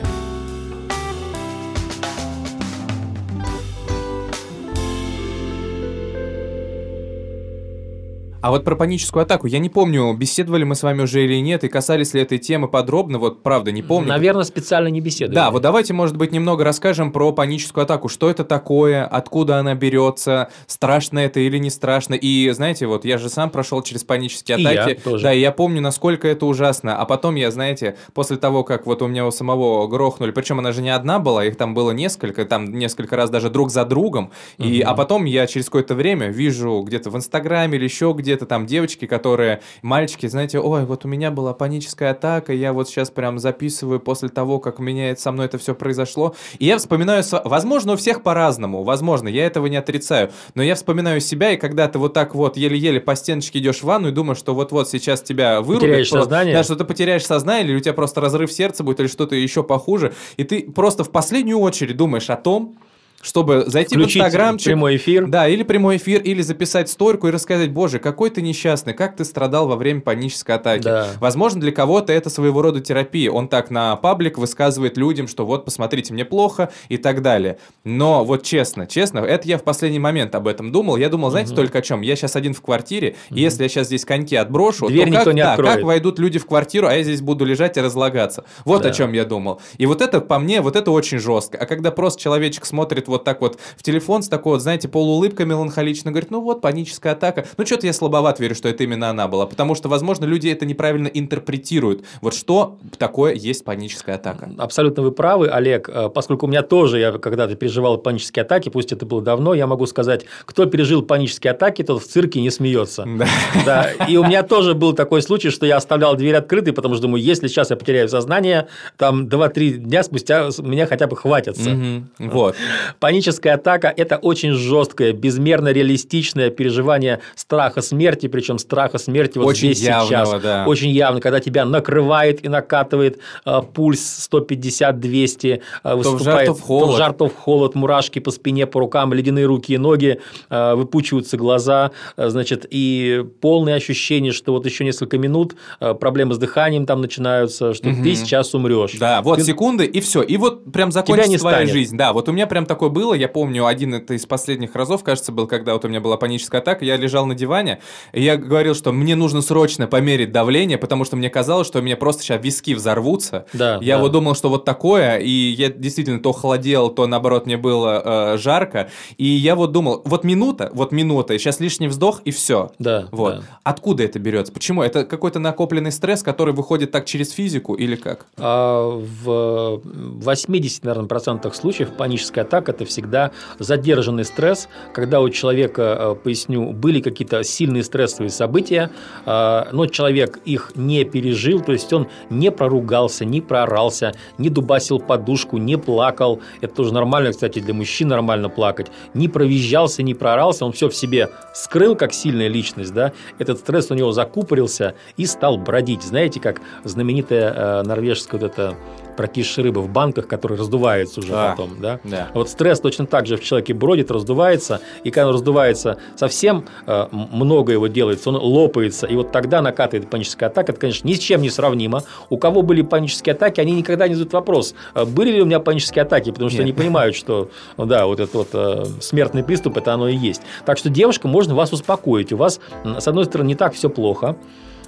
А 8.47 8.49
вот 8.49 8.63
про 8.63 8.77
паническую 8.77 9.23
атаку, 9.23 9.45
я 9.47 9.59
не 9.59 9.67
помню, 9.67 10.13
беседовали 10.13 10.63
мы 10.63 10.75
с 10.75 10.81
вами 10.81 11.01
уже 11.01 11.25
или 11.25 11.35
нет, 11.41 11.65
и 11.65 11.67
касались 11.67 12.13
ли 12.13 12.21
этой 12.21 12.37
темы 12.37 12.69
подробно, 12.69 13.19
вот 13.19 13.43
правда, 13.43 13.73
не 13.73 13.83
помню. 13.83 14.07
Наверное, 14.07 14.45
специально 14.45 14.87
не 14.87 15.01
беседовали. 15.01 15.35
Да, 15.35 15.51
вот 15.51 15.63
давайте, 15.63 15.93
может 15.93 16.15
быть, 16.15 16.31
немного 16.31 16.63
расскажем 16.63 17.11
про 17.11 17.33
паническую 17.33 17.83
атаку. 17.83 18.07
Что 18.07 18.29
это 18.29 18.45
такое, 18.45 19.03
откуда 19.03 19.57
она 19.57 19.75
берется, 19.75 20.49
страшно 20.65 21.19
это 21.19 21.41
или 21.41 21.57
не 21.57 21.69
страшно. 21.69 22.13
И, 22.13 22.49
знаете, 22.51 22.87
вот 22.87 23.03
я 23.03 23.17
же 23.17 23.27
сам 23.27 23.49
прошел 23.49 23.81
через 23.81 24.05
панические 24.05 24.55
атаки. 24.55 24.91
И 24.91 24.93
я 24.93 24.95
тоже. 24.95 25.23
Да, 25.23 25.33
и 25.33 25.41
я 25.41 25.51
помню, 25.51 25.81
насколько 25.81 26.25
это 26.29 26.45
ужасно. 26.45 26.95
А 26.95 27.03
потом 27.03 27.35
я, 27.35 27.51
знаете, 27.51 27.97
после 28.13 28.37
того, 28.37 28.63
как 28.63 28.85
вот 28.85 29.01
у 29.01 29.07
меня 29.07 29.25
у 29.25 29.31
самого 29.31 29.85
грохнули, 29.87 30.31
причем 30.31 30.59
она 30.59 30.71
же 30.71 30.81
не 30.81 30.91
одна 30.91 31.19
была, 31.19 31.43
их 31.43 31.57
там 31.57 31.73
было 31.73 31.91
несколько, 31.91 32.45
там 32.45 32.71
несколько 32.71 33.17
раз 33.17 33.29
даже 33.29 33.49
друг 33.49 33.71
за 33.71 33.83
другом. 33.83 34.31
И, 34.57 34.83
угу. 34.83 34.89
А 34.89 34.93
потом 34.93 35.25
я 35.25 35.47
через 35.47 35.65
какое-то 35.65 35.95
время 35.95 36.27
вижу 36.29 36.81
где-то 36.87 37.09
в 37.09 37.17
Инстаграме 37.17 37.77
или 37.77 37.83
еще 37.83 38.13
где 38.15 38.36
где-то 38.37 38.45
там 38.45 38.67
девочки, 38.67 39.07
которые, 39.07 39.61
мальчики, 39.81 40.27
знаете, 40.27 40.59
ой, 40.59 40.85
вот 40.85 41.05
у 41.05 41.07
меня 41.07 41.31
была 41.31 41.53
паническая 41.53 42.11
атака, 42.11 42.53
я 42.53 42.71
вот 42.71 42.87
сейчас 42.87 43.09
прям 43.09 43.39
записываю 43.39 43.99
после 43.99 44.29
того, 44.29 44.59
как 44.59 44.79
у 44.79 44.83
меня 44.83 45.15
со 45.15 45.31
мной 45.31 45.47
это 45.47 45.57
все 45.57 45.73
произошло. 45.73 46.35
И 46.59 46.65
я 46.65 46.77
вспоминаю, 46.77 47.23
возможно, 47.45 47.93
у 47.93 47.95
всех 47.95 48.21
по-разному, 48.21 48.83
возможно, 48.83 49.27
я 49.27 49.45
этого 49.47 49.65
не 49.65 49.77
отрицаю, 49.77 50.31
но 50.53 50.61
я 50.61 50.75
вспоминаю 50.75 51.19
себя, 51.19 51.51
и 51.51 51.57
когда 51.57 51.87
ты 51.87 51.97
вот 51.97 52.13
так 52.13 52.35
вот 52.35 52.57
еле-еле 52.57 53.01
по 53.01 53.15
стеночке 53.15 53.57
идешь 53.57 53.79
в 53.79 53.83
ванну 53.83 54.09
и 54.09 54.11
думаешь, 54.11 54.37
что 54.37 54.53
вот-вот 54.53 54.87
сейчас 54.87 55.21
тебя 55.21 55.61
вырубят. 55.61 55.81
Потеряешь 55.81 56.09
просто, 56.09 56.25
сознание. 56.25 56.53
Да, 56.53 56.63
что 56.63 56.75
ты 56.75 56.85
потеряешь 56.85 57.25
сознание, 57.25 57.69
или 57.69 57.77
у 57.77 57.79
тебя 57.79 57.93
просто 57.93 58.21
разрыв 58.21 58.51
сердца 58.51 58.83
будет, 58.83 58.99
или 58.99 59.07
что-то 59.07 59.35
еще 59.35 59.63
похуже, 59.63 60.13
и 60.37 60.43
ты 60.43 60.71
просто 60.71 61.03
в 61.03 61.11
последнюю 61.11 61.59
очередь 61.59 61.97
думаешь 61.97 62.29
о 62.29 62.35
том, 62.35 62.75
чтобы 63.21 63.63
зайти 63.67 63.95
Включить 63.95 64.21
в 64.21 64.25
Инстаграм, 64.25 64.57
прямой 64.57 64.97
эфир. 64.97 65.27
Да, 65.27 65.47
или 65.47 65.63
прямой 65.63 65.97
эфир, 65.97 66.21
или 66.21 66.41
записать 66.41 66.89
стойку 66.89 67.27
и 67.27 67.31
рассказать, 67.31 67.71
боже, 67.71 67.99
какой 67.99 68.29
ты 68.29 68.41
несчастный, 68.41 68.93
как 68.93 69.15
ты 69.15 69.25
страдал 69.25 69.67
во 69.67 69.75
время 69.75 70.01
панической 70.01 70.55
атаки. 70.55 70.83
Да. 70.83 71.09
Возможно, 71.19 71.59
для 71.59 71.71
кого-то 71.71 72.13
это 72.13 72.29
своего 72.29 72.61
рода 72.61 72.79
терапия. 72.79 73.31
Он 73.31 73.47
так 73.47 73.71
на 73.71 73.95
паблик 73.95 74.37
высказывает 74.37 74.97
людям, 74.97 75.27
что 75.27 75.45
вот, 75.45 75.65
посмотрите, 75.65 76.13
мне 76.13 76.25
плохо 76.25 76.69
и 76.89 76.97
так 76.97 77.23
далее. 77.23 77.57
Но 77.83 78.23
вот 78.23 78.43
честно, 78.43 78.85
честно, 78.85 79.19
это 79.19 79.47
я 79.47 79.57
в 79.57 79.63
последний 79.63 79.99
момент 79.99 80.35
об 80.35 80.47
этом 80.47 80.71
думал. 80.71 80.97
Я 80.97 81.09
думал, 81.09 81.31
знаете, 81.31 81.51
угу. 81.51 81.61
только 81.61 81.79
о 81.79 81.81
чем? 81.81 82.01
Я 82.01 82.15
сейчас 82.15 82.35
один 82.35 82.53
в 82.53 82.61
квартире, 82.61 83.15
угу. 83.29 83.39
и 83.39 83.41
если 83.41 83.63
я 83.63 83.69
сейчас 83.69 83.87
здесь 83.87 84.05
коньки 84.05 84.35
отброшу, 84.35 84.87
Дверь 84.87 85.11
то 85.11 85.23
как, 85.23 85.33
не 85.33 85.41
да, 85.41 85.53
откроет. 85.53 85.75
как 85.75 85.83
войдут 85.83 86.19
люди 86.19 86.37
в 86.37 86.45
квартиру, 86.45 86.87
а 86.87 86.93
я 86.93 87.01
здесь 87.01 87.21
буду 87.21 87.45
лежать 87.45 87.77
и 87.77 87.81
разлагаться. 87.81 88.43
Вот 88.63 88.83
да. 88.83 88.89
о 88.89 88.91
чем 88.93 89.13
я 89.13 89.25
думал. 89.25 89.59
И 89.77 89.87
вот 89.87 90.01
это, 90.01 90.21
по 90.21 90.37
мне, 90.37 90.61
вот 90.61 90.75
это 90.75 90.91
очень 90.91 91.17
жестко. 91.17 91.57
А 91.57 91.65
когда 91.65 91.91
просто 91.91 92.21
человечек 92.21 92.65
смотрит 92.65 93.06
вот 93.07 93.23
так 93.23 93.41
вот 93.41 93.59
в 93.75 93.83
телефон 93.83 94.23
с 94.23 94.29
такой 94.29 94.53
вот, 94.53 94.61
знаете, 94.61 94.87
полуулыбкой 94.87 95.45
меланхолично, 95.45 96.11
говорит, 96.11 96.31
ну 96.31 96.41
вот, 96.41 96.61
паническая 96.61 97.13
атака. 97.13 97.45
Ну, 97.57 97.65
что-то 97.65 97.87
я 97.87 97.93
слабоват 97.93 98.39
верю, 98.39 98.55
что 98.55 98.69
это 98.69 98.83
именно 98.83 99.09
она 99.09 99.27
была, 99.27 99.45
потому 99.45 99.75
что, 99.75 99.89
возможно, 99.89 100.25
люди 100.25 100.49
это 100.49 100.65
неправильно 100.65 101.07
интерпретируют. 101.07 102.03
Вот 102.21 102.33
что 102.33 102.77
такое 102.97 103.33
есть 103.33 103.63
паническая 103.63 104.15
атака? 104.15 104.49
Абсолютно 104.57 105.03
вы 105.03 105.11
правы, 105.11 105.47
Олег, 105.47 105.89
э, 105.89 106.09
поскольку 106.09 106.45
у 106.45 106.49
меня 106.49 106.63
тоже, 106.63 106.99
я 106.99 107.11
когда-то 107.11 107.55
переживал 107.55 107.97
панические 107.97 108.43
атаки, 108.43 108.69
пусть 108.69 108.91
это 108.91 109.05
было 109.05 109.21
давно, 109.21 109.53
я 109.53 109.67
могу 109.67 109.85
сказать, 109.85 110.25
кто 110.45 110.65
пережил 110.65 111.01
панические 111.01 111.51
атаки, 111.51 111.83
тот 111.83 112.03
в 112.03 112.07
цирке 112.07 112.41
не 112.41 112.49
смеется. 112.49 113.05
Да. 113.17 113.27
да. 113.65 114.05
И 114.05 114.17
у 114.17 114.23
меня 114.23 114.43
тоже 114.43 114.73
был 114.73 114.93
такой 114.93 115.21
случай, 115.21 115.49
что 115.49 115.65
я 115.65 115.77
оставлял 115.77 116.15
дверь 116.15 116.35
открытой, 116.35 116.73
потому 116.73 116.95
что 116.95 117.03
думаю, 117.03 117.23
если 117.23 117.47
сейчас 117.47 117.69
я 117.69 117.75
потеряю 117.75 118.09
сознание, 118.09 118.67
там 118.97 119.27
2-3 119.27 119.69
дня 119.77 120.03
спустя 120.03 120.49
меня 120.59 120.85
хотя 120.85 121.07
бы 121.07 121.15
хватится. 121.15 121.71
Угу. 121.71 122.29
Вот. 122.31 122.55
Паническая 122.99 123.55
атака 123.55 123.93
это 123.95 124.17
очень 124.17 124.53
жесткое, 124.53 125.13
безмерно 125.13 125.69
реалистичное 125.69 126.49
переживание 126.49 127.19
страха 127.35 127.81
смерти, 127.81 128.27
причем 128.27 128.57
страха 128.57 128.97
смерти 128.97 129.37
вот 129.37 129.47
очень 129.47 129.73
здесь 129.73 129.87
явного, 129.87 130.25
сейчас. 130.25 130.41
Да. 130.41 130.65
Очень 130.67 130.89
явно, 130.89 131.21
когда 131.21 131.39
тебя 131.39 131.65
накрывает 131.65 132.43
и 132.43 132.49
накатывает 132.49 133.19
э, 133.45 133.61
пульс 133.73 134.29
150-200, 134.31 135.61
э, 135.83 135.95
выступает 135.95 136.07
то 136.07 136.17
в, 136.17 136.23
жар, 136.23 136.45
то 136.45 136.53
в 136.53 136.61
холод. 136.61 136.87
То 136.87 136.93
в 136.93 136.97
жар, 136.97 137.13
то 137.13 137.27
в 137.27 137.35
холод, 137.35 137.75
мурашки 137.75 138.19
по 138.19 138.31
спине, 138.31 138.67
по 138.67 138.79
рукам, 138.79 139.13
ледяные 139.13 139.45
руки 139.45 139.73
и 139.73 139.77
ноги, 139.77 140.19
э, 140.49 140.75
выпучиваются 140.75 141.37
глаза, 141.37 141.91
э, 142.15 142.29
значит, 142.29 142.65
и 142.69 143.25
полное 143.41 143.75
ощущение, 143.75 144.31
что 144.31 144.53
вот 144.53 144.65
еще 144.65 144.83
несколько 144.83 145.17
минут 145.17 145.55
э, 145.79 145.93
проблемы 145.93 146.33
с 146.33 146.37
дыханием 146.37 146.85
там 146.85 147.01
начинаются, 147.01 147.73
что 147.73 147.89
угу. 147.89 148.03
ты 148.03 148.15
сейчас 148.15 148.53
умрешь. 148.53 148.93
Да, 148.99 149.21
вот 149.21 149.39
ты... 149.39 149.45
секунды 149.45 149.85
и 149.85 149.99
все, 150.01 150.21
и 150.21 150.37
вот 150.37 150.71
прям 150.71 150.91
закончится 150.91 151.39
твоя 151.39 151.57
станет. 151.57 151.71
жизнь. 151.71 151.97
Да, 151.97 152.13
вот 152.13 152.29
у 152.29 152.31
меня 152.31 152.47
прям 152.47 152.65
такое 152.65 152.86
такое 152.87 152.89
было, 152.89 153.13
я 153.13 153.27
помню, 153.27 153.65
один 153.65 153.93
это 153.93 154.13
из 154.13 154.25
последних 154.25 154.75
разов, 154.75 155.03
кажется, 155.03 155.31
был, 155.31 155.47
когда 155.47 155.73
вот 155.73 155.85
у 155.85 155.87
меня 155.87 155.99
была 155.99 156.17
паническая 156.17 156.61
атака, 156.61 156.85
я 156.85 156.97
лежал 156.97 157.25
на 157.25 157.35
диване, 157.35 157.79
и 158.13 158.21
я 158.21 158.37
говорил, 158.37 158.75
что 158.75 158.91
мне 158.91 159.15
нужно 159.15 159.41
срочно 159.41 159.87
померить 159.87 160.31
давление, 160.31 160.77
потому 160.77 161.05
что 161.05 161.15
мне 161.15 161.29
казалось, 161.29 161.67
что 161.67 161.79
у 161.79 161.81
меня 161.81 161.97
просто 161.97 162.23
сейчас 162.23 162.43
виски 162.43 162.73
взорвутся. 162.73 163.45
Да, 163.53 163.79
я 163.81 163.95
да. 163.95 164.01
вот 164.01 164.11
думал, 164.11 164.35
что 164.35 164.49
вот 164.49 164.65
такое, 164.65 165.17
и 165.17 165.29
я 165.29 165.69
действительно 165.69 166.19
то 166.19 166.31
холодел, 166.31 166.89
то 166.89 167.07
наоборот 167.07 167.45
мне 167.45 167.57
было 167.57 168.01
э, 168.33 168.37
жарко, 168.37 168.89
и 169.17 169.25
я 169.25 169.55
вот 169.55 169.71
думал, 169.71 170.01
вот 170.05 170.23
минута, 170.23 170.69
вот 170.73 170.91
минута, 170.91 171.33
и 171.33 171.37
сейчас 171.37 171.59
лишний 171.59 171.87
вздох, 171.87 172.21
и 172.25 172.31
все. 172.31 172.71
Да, 172.79 173.07
Вот. 173.11 173.35
да. 173.35 173.43
Откуда 173.63 174.03
это 174.03 174.19
берется? 174.19 174.53
Почему? 174.53 174.81
Это 174.81 175.05
какой-то 175.05 175.39
накопленный 175.39 175.91
стресс, 175.91 176.23
который 176.23 176.53
выходит 176.53 176.91
так 176.91 177.05
через 177.05 177.31
физику 177.31 177.73
или 177.75 177.95
как? 177.95 178.27
А 178.37 178.89
в 178.89 179.81
80, 179.83 180.83
наверное, 180.83 181.07
процентах 181.07 181.55
случаев 181.55 181.89
паническая 181.89 182.43
атака– 182.43 182.71
это 182.77 182.85
всегда 182.85 183.31
задержанный 183.59 184.23
стресс, 184.23 184.69
когда 184.93 185.19
у 185.21 185.29
человека, 185.29 185.97
э, 185.99 186.15
поясню, 186.23 186.71
были 186.71 187.01
какие-то 187.01 187.43
сильные 187.43 187.83
стрессовые 187.83 188.29
события, 188.29 188.91
э, 189.25 189.63
но 189.71 189.87
человек 189.87 190.39
их 190.45 190.71
не 190.75 191.03
пережил, 191.03 191.61
то 191.61 191.71
есть 191.71 191.91
он 191.91 192.07
не 192.29 192.51
проругался, 192.51 193.25
не 193.25 193.41
проорался, 193.41 194.13
не 194.37 194.49
дубасил 194.49 194.99
подушку, 194.99 195.57
не 195.57 195.77
плакал. 195.77 196.39
Это 196.61 196.75
тоже 196.75 196.93
нормально, 196.93 197.31
кстати, 197.31 197.59
для 197.59 197.73
мужчин 197.73 198.07
нормально 198.07 198.49
плакать. 198.49 198.87
Не 199.13 199.27
провизжался, 199.27 200.03
не 200.03 200.13
проорался, 200.13 200.65
он 200.65 200.71
все 200.71 200.89
в 200.89 200.95
себе 200.95 201.29
скрыл 201.53 201.95
как 201.95 202.13
сильная 202.13 202.47
личность, 202.47 202.93
да, 202.93 203.11
этот 203.39 203.59
стресс 203.59 203.91
у 203.91 203.95
него 203.95 204.11
закупорился 204.11 204.95
и 205.17 205.25
стал 205.25 205.57
бродить. 205.57 206.03
Знаете, 206.03 206.39
как 206.39 206.61
знаменитая 206.83 207.53
э, 207.53 207.83
норвежская 207.83 208.39
вот 208.39 208.51
эта 208.51 208.75
прокисшая 209.17 209.65
рыба 209.65 209.79
в 209.79 209.89
банках, 209.89 210.27
которая 210.27 210.57
раздувается 210.59 211.19
уже 211.19 211.33
А, 211.33 211.51
потом, 211.51 211.81
да? 211.81 211.99
Да. 212.03 212.29
Вот 212.33 212.49
стресс 212.49 212.79
точно 212.79 213.05
так 213.05 213.25
же 213.25 213.35
в 213.35 213.43
человеке 213.43 213.73
бродит, 213.73 214.11
раздувается, 214.11 214.79
и 215.03 215.11
когда 215.11 215.27
он 215.27 215.33
раздувается 215.33 215.97
совсем 216.15 216.65
э, 216.85 217.07
много 217.11 217.73
его 217.73 217.87
делается, 217.87 218.29
он 218.29 218.35
лопается, 218.35 219.07
и 219.07 219.15
вот 219.15 219.31
тогда 219.31 219.61
накатывает 219.61 220.09
паническая 220.09 220.49
атака. 220.49 220.71
Это, 220.71 220.81
конечно, 220.81 221.07
ни 221.07 221.13
с 221.13 221.19
чем 221.19 221.41
не 221.41 221.49
сравнимо. 221.49 222.03
У 222.29 222.37
кого 222.37 222.61
были 222.61 222.81
панические 222.81 223.33
атаки, 223.33 223.59
они 223.59 223.73
никогда 223.73 224.07
не 224.07 224.13
задают 224.13 224.33
вопрос, 224.33 224.75
э, 224.93 225.05
были 225.05 225.31
ли 225.31 225.41
у 225.41 225.45
меня 225.45 225.59
панические 225.59 226.03
атаки, 226.03 226.31
потому 226.31 226.49
что 226.49 226.59
Нет. 226.59 226.65
они 226.65 226.73
понимают, 226.73 227.15
что, 227.15 227.49
ну 227.77 227.85
да, 227.85 228.05
вот 228.05 228.19
этот 228.19 228.35
вот 228.35 228.49
э, 228.53 228.85
смертный 229.01 229.43
приступ, 229.43 229.77
это 229.77 229.93
оно 229.93 230.07
и 230.07 230.15
есть. 230.15 230.41
Так 230.65 230.77
что, 230.77 230.89
девушка, 230.89 231.27
можно 231.27 231.55
вас 231.55 231.73
успокоить. 231.73 232.31
У 232.31 232.37
вас, 232.37 232.59
с 232.83 233.07
одной 233.07 233.25
стороны, 233.25 233.47
не 233.47 233.55
так 233.55 233.73
все 233.73 233.89
плохо. 233.89 234.37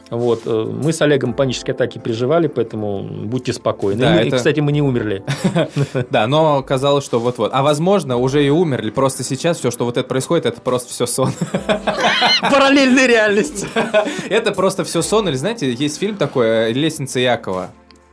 Вот, 0.09 0.41
э, 0.45 0.49
мы 0.83 0.91
с 0.91 1.01
Олегом 1.01 1.33
панические 1.33 1.73
атаки 1.73 1.99
переживали, 1.99 2.47
поэтому 2.47 3.03
будьте 3.03 3.53
спокойны. 3.53 4.01
Да, 4.01 4.11
И 4.15 4.17
мы- 4.17 4.23
и, 4.23 4.27
это- 4.27 4.37
кстати, 4.37 4.59
мы 4.59 4.71
не 4.71 4.81
умерли. 4.81 5.23
Да, 6.09 6.27
но 6.27 6.63
казалось, 6.63 7.05
что 7.05 7.19
вот-вот. 7.19 7.51
А 7.53 7.61
возможно, 7.61 8.17
уже 8.17 8.43
и 8.45 8.49
умерли. 8.49 8.89
Просто 8.89 9.23
сейчас 9.23 9.57
все, 9.59 9.69
что 9.71 9.85
вот 9.85 9.97
это 9.97 10.07
происходит, 10.07 10.45
это 10.47 10.61
просто 10.61 10.89
все 10.91 11.05
сон. 11.05 11.31
Параллельная 12.51 13.07
реальность. 13.07 13.65
Это 14.29 14.51
просто 14.51 14.83
все 14.83 15.01
сон. 15.01 15.27
Или 15.29 15.35
знаете, 15.35 15.71
есть 15.71 15.99
фильм 15.99 16.15
такой 16.17 16.71
«Лестница 16.73 17.19
Якова». 17.19 17.69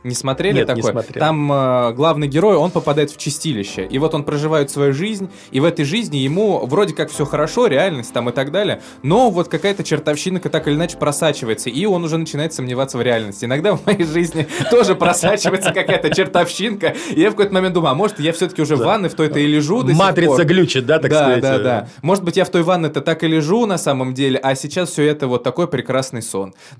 Не 0.07 0.15
смотрели 0.15 0.59
Нет, 0.59 0.69
не 0.69 0.75
такой? 0.75 0.91
смотрел. 0.91 1.19
Там 1.19 1.51
э, 1.51 1.91
главный 1.91 2.29
герой, 2.29 2.55
он 2.55 2.71
попадает 2.71 3.11
в 3.11 3.17
чистилище. 3.17 3.85
И 3.85 3.99
вот 3.99 4.13
он 4.13 4.23
проживает 4.23 4.71
свою 4.71 4.93
жизнь, 4.93 5.29
и 5.51 5.59
в 5.59 5.65
этой 5.65 5.83
жизни 5.83 6.17
ему 6.17 6.65
вроде 6.65 6.93
как 6.93 7.11
все 7.11 7.25
хорошо, 7.25 7.67
реальность 7.67 8.13
там 8.13 8.29
и 8.29 8.31
так 8.31 8.51
далее, 8.51 8.81
но 9.03 9.29
вот 9.29 9.49
какая-то 9.49 9.83
чертовщинка 9.83 10.49
так 10.49 10.65
или 10.69 10.75
иначе 10.75 10.95
просачивается, 10.95 11.69
и 11.69 11.85
он 11.85 12.05
уже 12.05 12.17
начинает 12.17 12.53
сомневаться 12.53 12.97
в 12.97 13.01
реальности. 13.01 13.43
Иногда 13.43 13.75
в 13.75 13.85
моей 13.85 14.05
жизни 14.05 14.47
тоже 14.71 14.95
просачивается 14.95 15.73
какая-то 15.73 16.15
чертовщинка, 16.15 16.95
и 17.09 17.19
я 17.19 17.27
в 17.29 17.33
какой-то 17.33 17.53
момент 17.53 17.73
думаю, 17.73 17.91
а 17.91 17.95
может 17.95 18.17
я 18.21 18.31
все-таки 18.31 18.61
уже 18.61 18.77
в 18.77 18.79
ванной 18.79 19.09
в 19.09 19.15
той-то 19.15 19.39
и 19.39 19.45
лежу 19.45 19.83
Матрица 19.83 20.45
глючит, 20.45 20.85
да, 20.85 20.99
так 20.99 21.11
да, 21.11 21.23
сказать? 21.23 21.41
да, 21.41 21.57
да. 21.59 21.89
Может 22.01 22.23
быть, 22.23 22.37
я 22.37 22.45
в 22.45 22.49
той 22.49 22.63
ванной-то 22.63 23.01
так 23.01 23.25
и 23.25 23.27
лежу 23.27 23.65
на 23.65 23.77
самом 23.77 24.13
деле, 24.13 24.39
а 24.41 24.55
сейчас 24.55 24.89
все 24.89 25.03
это 25.03 25.27
вот 25.27 25.43
такой 25.43 25.67
прекрасный 25.67 26.21
сон. 26.21 26.53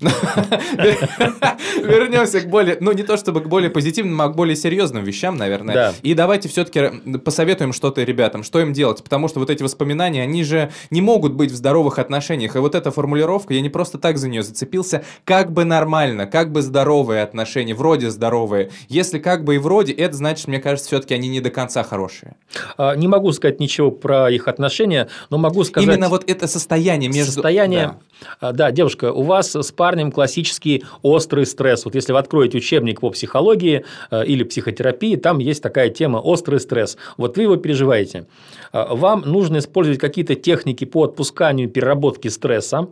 Вернемся 1.84 2.40
к 2.40 2.48
более, 2.48 2.78
ну 2.80 2.92
не 2.92 3.02
то 3.02 3.17
чтобы 3.18 3.40
к 3.40 3.48
более 3.48 3.70
позитивным, 3.70 4.20
а 4.22 4.28
к 4.28 4.36
более 4.36 4.56
серьезным 4.56 5.04
вещам, 5.04 5.36
наверное. 5.36 5.74
Да. 5.74 5.94
И 6.02 6.14
давайте 6.14 6.48
все-таки 6.48 7.18
посоветуем 7.18 7.72
что-то 7.72 8.02
ребятам, 8.02 8.42
что 8.42 8.60
им 8.60 8.72
делать, 8.72 9.02
потому 9.02 9.28
что 9.28 9.40
вот 9.40 9.50
эти 9.50 9.62
воспоминания, 9.62 10.22
они 10.22 10.44
же 10.44 10.70
не 10.90 11.00
могут 11.00 11.34
быть 11.34 11.50
в 11.50 11.56
здоровых 11.56 11.98
отношениях. 11.98 12.56
И 12.56 12.58
вот 12.58 12.74
эта 12.74 12.90
формулировка, 12.90 13.54
я 13.54 13.60
не 13.60 13.68
просто 13.68 13.98
так 13.98 14.18
за 14.18 14.28
нее 14.28 14.42
зацепился, 14.42 15.04
как 15.24 15.52
бы 15.52 15.64
нормально, 15.64 16.26
как 16.26 16.52
бы 16.52 16.62
здоровые 16.62 17.22
отношения, 17.22 17.74
вроде 17.74 18.10
здоровые. 18.10 18.70
Если 18.88 19.18
как 19.18 19.44
бы 19.44 19.56
и 19.56 19.58
вроде, 19.58 19.92
это 19.92 20.16
значит, 20.16 20.48
мне 20.48 20.58
кажется, 20.58 20.88
все-таки 20.88 21.14
они 21.14 21.28
не 21.28 21.40
до 21.40 21.50
конца 21.50 21.82
хорошие. 21.82 22.36
А, 22.76 22.94
Не 22.94 23.08
могу 23.08 23.32
сказать 23.32 23.60
ничего 23.60 23.90
про 23.90 24.30
их 24.30 24.48
отношения, 24.48 25.08
но 25.30 25.38
могу 25.38 25.64
сказать... 25.64 25.88
Именно 25.88 26.08
вот 26.08 26.28
это 26.28 26.46
состояние 26.46 27.10
между... 27.10 27.32
Состояние, 27.32 27.86
Да. 27.88 27.98
А, 28.40 28.52
да, 28.52 28.70
девушка, 28.70 29.12
у 29.12 29.22
вас 29.22 29.54
с 29.54 29.72
парнем 29.72 30.10
классический 30.12 30.84
острый 31.02 31.46
стресс. 31.46 31.84
Вот 31.84 31.94
если 31.94 32.12
вы 32.12 32.18
откроете 32.18 32.58
учебник 32.58 33.00
по 33.00 33.07
психологии 33.10 33.84
э, 34.10 34.24
или 34.26 34.44
психотерапии, 34.44 35.16
там 35.16 35.38
есть 35.38 35.62
такая 35.62 35.90
тема 35.90 36.18
острый 36.18 36.60
стресс. 36.60 36.96
Вот 37.16 37.36
вы 37.36 37.44
его 37.44 37.56
переживаете. 37.56 38.26
А, 38.72 38.94
Вам 38.94 39.22
нужно 39.26 39.58
использовать 39.58 40.00
какие-то 40.00 40.34
техники 40.34 40.84
по 40.84 41.04
отпусканию 41.04 41.68
и 41.68 41.70
переработке 41.70 42.30
стресса. 42.30 42.88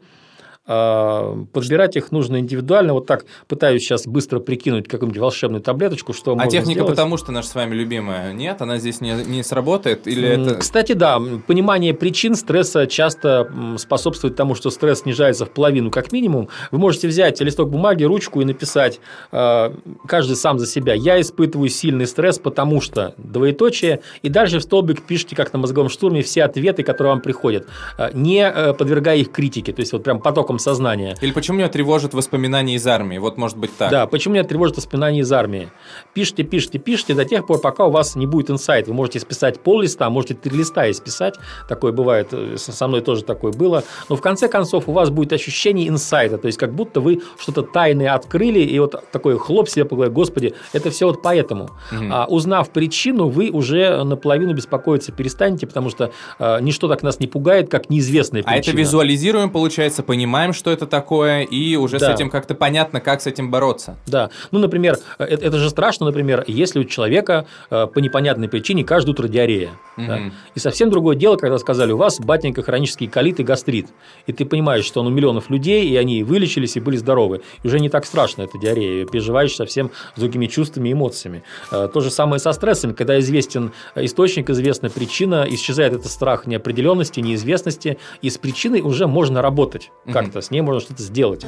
А, 0.66 1.44
Подбирать 1.52 1.96
их 1.96 2.12
нужно 2.12 2.38
индивидуально. 2.38 2.92
Вот 2.94 3.06
так 3.06 3.24
пытаюсь 3.46 3.82
сейчас 3.82 4.06
быстро 4.06 4.40
прикинуть 4.40 4.88
какую-нибудь 4.88 5.20
волшебную 5.20 5.62
таблеточку, 5.62 6.12
что 6.12 6.36
А 6.38 6.46
техника 6.46 6.80
сделать. 6.80 6.90
потому 6.90 7.16
что 7.16 7.32
наша 7.32 7.48
с 7.48 7.54
вами 7.54 7.74
любимая, 7.74 8.32
нет? 8.32 8.60
Она 8.60 8.78
здесь 8.78 9.00
не, 9.00 9.12
не 9.24 9.42
сработает? 9.42 10.06
Или 10.06 10.28
это... 10.28 10.56
Кстати, 10.56 10.92
да, 10.92 11.20
понимание 11.46 11.94
причин 11.94 12.34
стресса 12.34 12.86
часто 12.86 13.50
способствует 13.78 14.36
тому, 14.36 14.54
что 14.54 14.70
стресс 14.70 15.00
снижается 15.00 15.46
в 15.46 15.50
половину 15.50 15.90
как 15.90 16.12
минимум. 16.12 16.48
Вы 16.70 16.78
можете 16.78 17.08
взять 17.08 17.40
листок 17.40 17.70
бумаги, 17.70 18.04
ручку 18.04 18.40
и 18.40 18.44
написать, 18.44 19.00
э, 19.32 19.72
каждый 20.06 20.36
сам 20.36 20.58
за 20.58 20.66
себя, 20.66 20.94
я 20.94 21.20
испытываю 21.20 21.68
сильный 21.68 22.06
стресс, 22.06 22.38
потому 22.38 22.80
что, 22.80 23.14
двоеточие, 23.18 24.00
и 24.22 24.28
дальше 24.28 24.58
в 24.58 24.62
столбик 24.62 25.02
пишите, 25.02 25.36
как 25.36 25.52
на 25.52 25.58
мозговом 25.58 25.90
штурме, 25.90 26.22
все 26.22 26.44
ответы, 26.44 26.82
которые 26.82 27.12
вам 27.12 27.20
приходят, 27.20 27.68
э, 27.98 28.10
не 28.14 28.42
э, 28.42 28.72
подвергая 28.74 29.16
их 29.16 29.30
критике, 29.30 29.72
то 29.72 29.80
есть 29.80 29.92
вот 29.92 30.02
прям 30.02 30.20
потоком 30.20 30.55
сознания. 30.58 31.16
Или 31.20 31.32
почему 31.32 31.58
меня 31.58 31.68
тревожат 31.68 32.14
воспоминания 32.14 32.74
из 32.74 32.86
армии? 32.86 33.18
Вот 33.18 33.36
может 33.36 33.56
быть 33.56 33.76
так. 33.76 33.90
Да, 33.90 34.06
почему 34.06 34.34
меня 34.34 34.44
тревожит 34.44 34.76
воспоминания 34.76 35.20
из 35.20 35.32
армии? 35.32 35.68
Пишите, 36.14 36.42
пишите, 36.42 36.78
пишите 36.78 37.14
до 37.14 37.24
тех 37.24 37.46
пор, 37.46 37.60
пока 37.60 37.86
у 37.86 37.90
вас 37.90 38.16
не 38.16 38.26
будет 38.26 38.50
инсайт. 38.50 38.88
Вы 38.88 38.94
можете 38.94 39.20
списать 39.20 39.60
пол 39.60 39.80
листа, 39.80 40.08
можете 40.10 40.34
три 40.34 40.56
листа 40.56 40.90
исписать. 40.90 41.34
Такое 41.68 41.92
бывает, 41.92 42.28
э, 42.32 42.56
со 42.56 42.88
мной 42.88 43.00
тоже 43.00 43.24
такое 43.24 43.52
было. 43.52 43.84
Но 44.08 44.16
в 44.16 44.20
конце 44.20 44.48
концов 44.48 44.88
у 44.88 44.92
вас 44.92 45.10
будет 45.10 45.32
ощущение 45.32 45.88
инсайта, 45.88 46.38
то 46.38 46.46
есть 46.46 46.58
как 46.58 46.74
будто 46.74 47.00
вы 47.00 47.22
что-то 47.38 47.62
тайное 47.62 48.14
открыли, 48.14 48.60
и 48.60 48.78
вот 48.78 49.02
такой 49.12 49.38
хлоп 49.38 49.68
себе 49.68 49.84
по 49.84 49.96
голове, 49.96 50.12
господи, 50.12 50.54
это 50.72 50.90
все 50.90 51.06
вот 51.06 51.22
поэтому. 51.22 51.70
Мгм. 51.90 52.12
А 52.12 52.26
узнав 52.26 52.70
причину, 52.70 53.28
вы 53.28 53.50
уже 53.50 54.04
наполовину 54.04 54.54
беспокоиться 54.54 55.12
перестанете, 55.12 55.66
потому 55.66 55.90
что 55.90 56.12
э, 56.38 56.58
ничто 56.60 56.88
так 56.88 57.02
нас 57.02 57.20
не 57.20 57.26
пугает, 57.26 57.70
как 57.70 57.90
неизвестная 57.90 58.42
А 58.42 58.52
причина. 58.52 58.72
это 58.72 58.78
визуализируем, 58.78 59.50
получается, 59.50 60.02
понимаем, 60.02 60.45
что 60.52 60.70
это 60.70 60.86
такое, 60.86 61.42
и 61.42 61.76
уже 61.76 61.98
с 61.98 62.02
Да. 62.02 62.12
этим 62.12 62.30
как-то 62.30 62.54
понятно, 62.54 63.00
как 63.00 63.20
с 63.22 63.26
этим 63.26 63.50
бороться. 63.50 63.96
Да. 64.06 64.30
Ну, 64.50 64.58
например, 64.58 64.98
э, 65.18 65.24
это, 65.24 65.44
это 65.46 65.58
же 65.58 65.70
страшно, 65.70 66.06
например, 66.06 66.44
если 66.46 66.78
у 66.80 66.84
человека 66.84 67.46
э, 67.70 67.86
по 67.86 67.98
непонятной 67.98 68.48
причине 68.48 68.84
каждое 68.84 69.12
утро 69.12 69.28
диарея. 69.28 69.70
да. 69.96 70.16
Мгм. 70.16 70.32
И 70.54 70.58
совсем 70.58 70.90
другое 70.90 71.16
дело, 71.16 71.36
когда 71.36 71.58
сказали, 71.58 71.92
у 71.92 71.96
вас, 71.96 72.20
батенька, 72.20 72.62
хронический 72.62 73.06
колит 73.06 73.40
и 73.40 73.42
гастрит. 73.44 73.86
И 74.26 74.32
ты 74.32 74.44
понимаешь, 74.44 74.84
что 74.84 75.00
он 75.00 75.06
у 75.06 75.10
миллионов 75.10 75.48
людей, 75.50 75.88
и 75.88 75.96
они 75.96 76.22
вылечились 76.22 76.76
и 76.76 76.80
были 76.80 76.96
здоровы. 76.96 77.40
И 77.62 77.66
уже 77.66 77.80
не 77.80 77.88
так 77.88 78.04
страшно 78.04 78.42
эта 78.42 78.58
диарея. 78.58 79.06
Переживаешь 79.06 79.54
совсем 79.54 79.90
с 80.14 80.20
другими 80.20 80.46
чувствами 80.46 80.90
и 80.90 80.92
эмоциями. 80.92 81.42
Э, 81.72 81.88
То 81.92 82.00
же 82.00 82.10
самое 82.10 82.38
со 82.40 82.52
стрессами. 82.52 82.92
Когда 82.92 83.18
известен 83.20 83.72
источник, 83.94 84.50
известна 84.50 84.90
причина, 84.90 85.46
исчезает 85.48 85.94
этот 85.94 86.06
страх 86.10 86.46
неопределенности, 86.46 87.20
неизвестности, 87.20 87.98
и 88.22 88.28
с 88.30 88.36
причиной 88.38 88.80
уже 88.82 89.06
можно 89.06 89.40
работать 89.42 89.90
как-то, 90.12 90.35
с 90.40 90.50
ней 90.50 90.60
можно 90.60 90.80
что-то 90.80 91.02
сделать. 91.02 91.46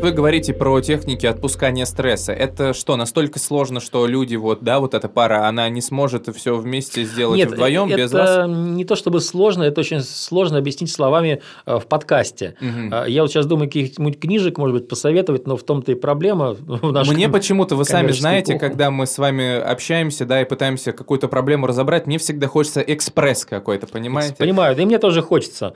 Вы 0.00 0.12
говорите 0.12 0.54
про 0.54 0.80
техники 0.80 1.26
отпускания 1.26 1.84
стресса. 1.84 2.32
Это 2.32 2.72
что, 2.72 2.96
настолько 2.96 3.38
сложно, 3.38 3.80
что 3.80 4.06
люди, 4.06 4.34
вот, 4.34 4.62
да, 4.62 4.80
вот 4.80 4.94
эта 4.94 5.08
пара, 5.08 5.46
она 5.46 5.68
не 5.68 5.82
сможет 5.82 6.34
все 6.34 6.56
вместе 6.56 7.04
сделать 7.04 7.36
Нет, 7.36 7.50
вдвоем 7.50 7.88
это 7.88 7.96
без 7.96 8.12
вас? 8.12 8.48
не 8.48 8.86
то 8.86 8.96
чтобы 8.96 9.20
сложно, 9.20 9.64
это 9.64 9.80
очень 9.80 10.00
сложно 10.00 10.56
объяснить 10.56 10.90
словами 10.90 11.42
э, 11.66 11.78
в 11.78 11.86
подкасте. 11.86 12.56
А, 12.90 13.04
Я 13.04 13.22
вот 13.22 13.30
сейчас 13.30 13.44
думаю, 13.44 13.68
каких-нибудь 13.68 14.18
книжек, 14.18 14.56
может 14.56 14.74
быть, 14.74 14.88
посоветовать, 14.88 15.46
но 15.46 15.58
в 15.58 15.62
том-то 15.62 15.92
и 15.92 15.94
проблема. 15.94 16.54
в 16.54 16.92
нашем 16.92 17.14
Мне 17.14 17.28
почему-то, 17.28 17.76
вы 17.76 17.84
сами 17.84 18.10
знаете, 18.12 18.52
эпоху. 18.52 18.66
когда 18.66 18.90
мы 18.90 19.06
с 19.06 19.18
вами 19.18 19.58
общаемся, 19.60 20.24
да, 20.24 20.40
и 20.40 20.44
пытаемся 20.46 20.92
какую-то 20.92 21.28
проблему 21.28 21.66
разобрать, 21.66 22.06
мне 22.06 22.16
всегда 22.16 22.46
хочется 22.46 22.80
экспресс 22.80 23.44
какой-то, 23.44 23.86
понимаете? 23.86 24.36
Понимаю, 24.36 24.74
да 24.74 24.82
и 24.82 24.86
мне 24.86 24.98
тоже 24.98 25.20
хочется. 25.20 25.74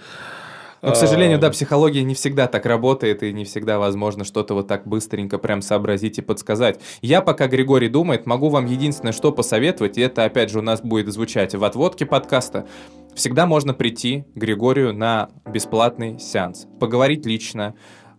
Но, 0.84 0.92
к 0.92 0.96
сожалению, 0.96 1.38
да, 1.38 1.50
психология 1.50 2.02
не 2.02 2.14
всегда 2.14 2.46
так 2.46 2.66
работает, 2.66 3.22
и 3.22 3.32
не 3.32 3.44
всегда 3.44 3.78
возможно 3.78 4.24
что-то 4.24 4.52
вот 4.54 4.68
так 4.68 4.86
быстренько 4.86 5.38
прям 5.38 5.62
сообразить 5.62 6.18
и 6.18 6.22
подсказать. 6.22 6.78
Я, 7.00 7.22
пока 7.22 7.46
Григорий 7.46 7.88
думает, 7.88 8.26
могу 8.26 8.50
вам 8.50 8.66
единственное, 8.66 9.12
что 9.12 9.32
посоветовать, 9.32 9.96
и 9.96 10.02
это, 10.02 10.24
опять 10.24 10.50
же, 10.50 10.58
у 10.58 10.62
нас 10.62 10.82
будет 10.82 11.10
звучать 11.10 11.54
в 11.54 11.64
отводке 11.64 12.04
подкаста. 12.04 12.66
Всегда 13.14 13.46
можно 13.46 13.72
прийти 13.72 14.24
к 14.34 14.38
Григорию 14.38 14.92
на 14.92 15.30
бесплатный 15.46 16.18
сеанс, 16.18 16.66
поговорить 16.78 17.24
лично, 17.24 17.74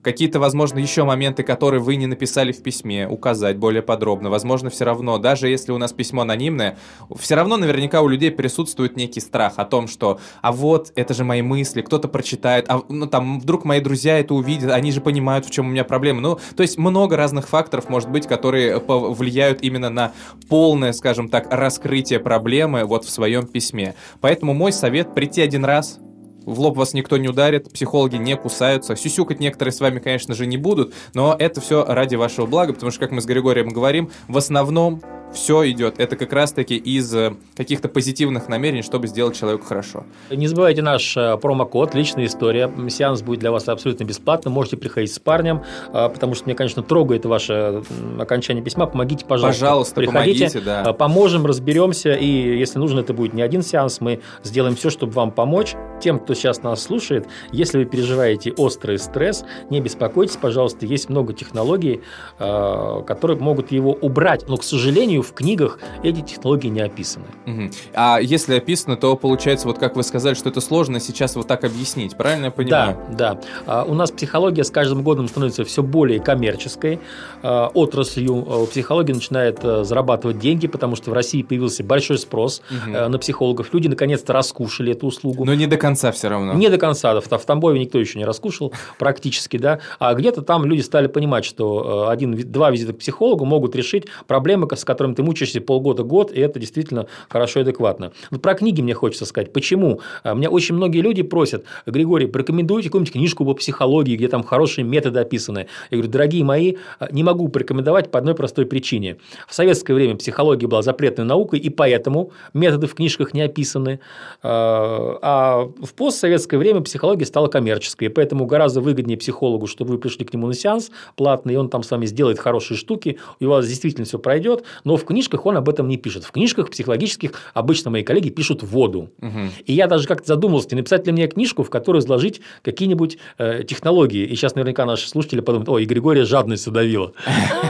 какие-то, 0.06 0.40
возможно, 0.40 0.78
еще 0.78 1.04
моменты, 1.04 1.42
которые 1.42 1.82
вы 1.82 1.96
не 1.96 2.06
написали 2.06 2.52
в 2.52 2.62
письме, 2.62 3.08
указать 3.10 3.58
более 3.58 3.82
подробно. 3.82 4.30
Возможно, 4.30 4.70
все 4.70 4.86
равно, 4.86 5.18
даже 5.18 5.50
если 5.50 5.72
у 5.72 5.80
нас 5.80 5.94
письмо 5.94 6.22
анонимное, 6.22 6.78
все 7.18 7.34
равно 7.34 7.58
наверняка 7.58 8.02
у 8.04 8.08
людей 8.08 8.30
присутствует 8.30 8.96
некий 8.98 9.20
страх 9.20 9.54
о 9.58 9.66
том, 9.66 9.88
что 9.88 10.20
«а 10.44 10.52
вот, 10.52 10.94
это 10.96 11.16
же 11.16 11.24
мои 11.24 11.42
мысли, 11.42 11.82
кто-то 11.82 12.08
прочитает, 12.08 12.66
а 12.70 12.84
ну 12.88 13.08
там 13.08 13.40
вдруг 13.40 13.66
мои 13.66 13.82
друзья 13.82 14.20
это 14.20 14.36
увидят, 14.36 14.72
они 14.72 14.92
же 14.92 15.02
понимают, 15.02 15.48
в 15.48 15.50
чем 15.50 15.66
у 15.66 15.70
меня 15.72 15.84
проблема». 15.84 16.22
Ну, 16.22 16.40
то 16.56 16.62
есть 16.62 16.78
много 16.78 17.18
разных 17.18 17.50
факторов, 17.50 17.90
может 17.90 18.12
быть, 18.12 18.28
которые 18.28 18.78
влияют 18.78 19.64
именно 19.64 19.90
на 19.90 20.12
полное, 20.48 20.94
скажем 20.94 21.30
так, 21.30 21.52
раскрытие 21.52 22.20
проблемы 22.20 22.86
вот 22.86 23.06
в 23.06 23.10
своем 23.10 23.48
письме. 23.48 23.96
Поэтому 24.22 24.54
мой 24.54 24.72
совет– 24.72 25.14
прийти 25.16 25.42
один 25.42 25.66
раз, 25.66 26.00
в 26.46 26.60
лоб 26.60 26.78
вас 26.78 26.94
никто 26.94 27.18
не 27.18 27.28
ударит, 27.28 27.72
психологи 27.72 28.16
не 28.16 28.36
кусаются. 28.36 28.96
Сюсюкать 28.96 29.40
некоторые 29.40 29.74
с 29.74 29.80
вами, 29.80 30.00
конечно 30.00 30.34
же, 30.34 30.46
не 30.46 30.58
будут, 30.58 30.94
но 31.14 31.36
это 31.38 31.62
все 31.62 31.84
ради 31.86 32.16
вашего 32.16 32.46
блага, 32.46 32.74
потому 32.74 32.92
что, 32.92 33.00
как 33.00 33.12
мы 33.12 33.22
с 33.22 33.26
Григорием 33.26 33.70
говорим, 33.70 34.10
в 34.28 34.38
основном 34.38 35.02
все 35.36 35.70
идет. 35.70 36.00
Это 36.00 36.16
как 36.16 36.34
раз-таки 36.34 36.76
из 36.76 37.14
э, 37.14 37.36
каких-то 37.56 37.90
позитивных 37.90 38.48
намерений, 38.48 38.82
чтобы 38.82 39.08
сделать 39.08 39.38
человеку 39.38 39.66
хорошо. 39.66 40.06
Не 40.32 40.48
забывайте 40.48 40.82
наш 40.82 41.16
э, 41.18 41.38
промокод 41.38 41.94
«Личная 41.94 42.26
история». 42.26 42.72
Сеанс 42.90 43.22
будет 43.22 43.42
для 43.42 43.52
вас 43.52 43.68
абсолютно 43.68 44.06
бесплатно. 44.06 44.50
Можете 44.50 44.78
приходить 44.78 45.14
с 45.14 45.20
парнем, 45.20 45.64
э, 45.94 46.10
потому 46.10 46.34
что 46.34 46.46
мне, 46.46 46.56
конечно, 46.56 46.82
трогает 46.82 47.26
ваше 47.26 47.84
окончание 48.18 48.64
письма. 48.64 48.88
Помогите, 48.88 49.26
пожалуйста. 49.26 49.60
Пожалуйста, 49.60 49.96
Приходите, 49.96 50.48
помогите, 50.48 50.62
да. 50.62 50.94
Поможем, 50.94 51.46
разберемся. 51.46 52.14
И 52.14 52.58
если 52.58 52.80
нужно, 52.80 53.02
это 53.02 53.14
будет 53.14 53.34
не 53.34 53.42
один 53.42 53.62
сеанс. 53.62 54.00
Мы 54.00 54.22
сделаем 54.44 54.76
все, 54.76 54.90
чтобы 54.90 55.12
вам 55.14 55.32
помочь. 55.32 55.76
Тем, 56.02 56.20
кто 56.20 56.34
сейчас 56.34 56.64
нас 56.64 56.82
слушает, 56.82 57.28
если 57.52 57.80
вы 57.80 57.86
переживаете 57.86 58.54
острый 58.54 58.98
стресс, 58.98 59.44
не 59.70 59.82
беспокойтесь, 59.82 60.38
пожалуйста. 60.38 60.86
Есть 60.86 61.10
много 61.10 61.34
технологий, 61.34 62.02
которые 62.38 63.38
могут 63.38 63.72
его 63.72 63.92
убрать. 63.92 64.48
Но, 64.48 64.58
к 64.58 64.64
сожалению, 64.64 65.25
в 65.26 65.34
книгах 65.34 65.80
эти 66.04 66.22
технологии 66.22 66.70
не 66.70 66.82
описаны. 66.82 67.26
Угу. 67.46 67.70
А 67.94 68.20
если 68.22 68.56
описано, 68.56 68.96
то 68.96 69.16
получается, 69.16 69.68
вот 69.68 69.78
как 69.78 69.96
вы 69.96 70.04
сказали, 70.04 70.36
что 70.36 70.50
это 70.50 70.62
сложно 70.62 71.00
сейчас 71.00 71.36
вот 71.36 71.48
так 71.48 71.64
объяснить, 71.64 72.16
правильно 72.16 72.46
я 72.46 72.52
понимаю? 72.52 72.98
Да, 73.12 73.34
да. 73.36 73.42
А, 73.66 73.84
у 73.84 73.94
нас 73.94 74.12
психология 74.12 74.64
с 74.64 74.72
каждым 74.72 75.04
годом 75.04 75.28
становится 75.28 75.64
все 75.66 75.84
более 75.84 76.20
коммерческой 76.20 77.00
а, 77.42 77.70
отраслью. 77.74 78.46
А, 78.48 78.66
психология 78.66 79.14
начинает 79.14 79.60
зарабатывать 79.62 80.40
деньги, 80.40 80.68
потому 80.68 80.96
что 80.96 81.12
в 81.12 81.14
России 81.14 81.42
появился 81.42 81.84
большой 81.84 82.18
спрос 82.18 82.62
угу. 82.70 82.92
на 82.92 83.18
психологов. 83.18 83.74
Люди 83.74 83.88
наконец-то 83.88 84.34
раскушали 84.34 84.92
эту 84.94 85.08
услугу. 85.08 85.46
Но 85.46 85.54
не 85.54 85.68
до 85.68 85.78
конца 85.78 86.12
все 86.12 86.30
равно. 86.30 86.54
Не 86.54 86.70
до 86.70 86.78
конца. 86.78 87.20
В, 87.20 87.26
в 87.26 87.46
Тамбове 87.46 87.80
никто 87.80 88.00
еще 88.00 88.20
не 88.20 88.26
раскушал 88.26 88.74
практически, 89.00 89.58
да. 89.58 89.80
А 90.00 90.14
где-то 90.14 90.42
там 90.42 90.66
люди 90.66 90.82
стали 90.82 91.08
понимать, 91.08 91.46
что 91.46 92.10
один-два 92.10 92.72
визита 92.72 92.94
к 92.94 93.00
психологу 93.00 93.46
могут 93.46 93.76
решить 93.76 94.06
проблемы, 94.28 94.68
с 94.76 94.84
которыми 94.84 95.14
ты 95.16 95.24
мучаешься 95.24 95.62
полгода-год, 95.62 96.32
и 96.32 96.40
это 96.40 96.60
действительно 96.60 97.08
хорошо 97.30 97.60
и 97.60 97.64
адекватно. 97.64 98.12
Вот 98.32 98.42
про 98.42 98.54
книги 98.54 98.82
мне 98.82 98.94
хочется 98.94 99.26
сказать. 99.26 99.54
Почему? 99.54 100.02
А, 100.24 100.34
меня 100.34 100.50
очень 100.50 100.76
многие 100.76 101.02
люди 101.02 101.24
просят, 101.24 101.66
Григорий, 101.86 102.28
порекомендуйте 102.28 102.90
какую-нибудь 102.90 103.14
книжку 103.14 103.46
по 103.46 103.54
психологии, 103.54 104.16
где 104.16 104.28
там 104.28 104.44
хорошие 104.44 104.86
методы 104.86 105.20
описаны. 105.20 105.68
Я 105.92 105.98
говорю, 105.98 106.12
дорогие 106.12 106.44
мои, 106.44 106.76
а, 107.00 107.12
не 107.12 107.24
могу 107.24 107.48
порекомендовать 107.48 108.12
по 108.12 108.20
одной 108.20 108.36
простой 108.36 108.66
причине. 108.66 109.18
В 109.48 109.56
советское 109.56 109.94
время 109.94 110.16
психология 110.16 110.68
была 110.68 110.82
запретной 110.82 111.26
наукой, 111.26 111.60
и 111.60 111.70
поэтому 111.70 112.32
методы 112.54 112.88
в 112.88 112.96
книжках 112.96 113.34
не 113.34 113.42
описаны. 113.42 114.00
А, 114.44 115.18
а 115.22 115.72
в 115.82 115.94
постсоветское 115.94 116.58
время 116.58 116.82
психология 116.82 117.26
стала 117.26 117.48
коммерческой, 117.48 118.10
поэтому 118.10 118.46
гораздо 118.46 118.82
выгоднее 118.82 119.18
психологу, 119.18 119.68
чтобы 119.68 119.94
вы 119.94 119.98
пришли 119.98 120.26
к 120.26 120.34
нему 120.34 120.48
на 120.48 120.54
сеанс 120.54 120.92
платный, 121.16 121.54
и 121.54 121.58
он 121.58 121.70
там 121.70 121.84
с 121.84 121.92
вами 121.92 122.06
сделает 122.06 122.40
хорошие 122.40 122.78
штуки, 122.78 123.20
у 123.40 123.46
вас 123.46 123.68
действительно 123.68 124.06
все 124.06 124.20
пройдет, 124.20 124.64
но 124.84 124.98
в 124.98 125.05
книжках 125.06 125.46
он 125.46 125.58
об 125.58 125.70
этом 125.70 125.88
не 125.88 125.98
пишет. 125.98 126.24
В 126.24 126.32
книжках 126.32 126.70
психологических 126.70 127.32
обычно 127.54 127.92
мои 127.92 128.04
коллеги 128.04 128.30
пишут 128.30 128.64
воду. 128.64 129.10
Угу. 129.22 129.40
И 129.66 129.74
я 129.74 129.88
даже 129.88 130.08
как-то 130.08 130.28
задумался, 130.28 130.70
не 130.72 130.78
написать 130.78 131.06
ли 131.08 131.14
мне 131.14 131.28
книжку, 131.28 131.64
в 131.64 131.70
которую 131.70 132.02
изложить 132.02 132.42
какие-нибудь 132.62 133.18
э, 133.38 133.64
технологии. 133.64 134.26
И 134.26 134.36
сейчас 134.36 134.56
наверняка 134.56 134.86
наши 134.86 135.08
слушатели 135.08 135.42
подумают, 135.42 135.70
ой, 135.70 135.86
Григория 135.86 136.26
жадность 136.26 136.68
удавила. 136.68 137.14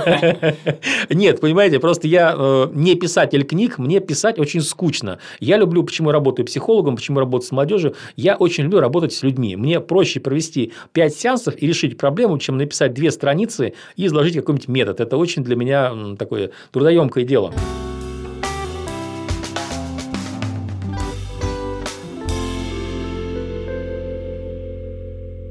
Нет, 1.09 1.41
понимаете, 1.41 1.79
просто 1.79 2.07
я 2.07 2.35
э, 2.37 2.67
не 2.73 2.95
писатель 2.95 3.43
книг, 3.43 3.77
мне 3.77 3.99
писать 3.99 4.39
очень 4.39 4.61
скучно. 4.61 5.19
Я 5.39 5.57
люблю, 5.57 5.83
почему 5.83 6.11
работаю 6.11 6.45
психологом, 6.45 6.95
почему 6.95 7.19
работаю 7.19 7.47
с 7.47 7.51
молодежью, 7.51 7.95
я 8.15 8.35
очень 8.35 8.65
люблю 8.65 8.79
работать 8.79 9.13
с 9.13 9.23
людьми. 9.23 9.55
Мне 9.55 9.79
проще 9.79 10.19
провести 10.19 10.73
5 10.93 11.15
сеансов 11.15 11.55
и 11.57 11.67
решить 11.67 11.97
проблему, 11.97 12.37
чем 12.37 12.57
написать 12.57 12.93
две 12.93 13.11
страницы 13.11 13.73
и 13.95 14.05
изложить 14.05 14.35
какой-нибудь 14.35 14.67
метод. 14.67 14.99
Это 14.99 15.17
очень 15.17 15.43
для 15.43 15.55
меня 15.55 15.93
такое 16.17 16.51
трудоемкое 16.71 17.14
дело 17.21 17.25
дело. 17.25 17.53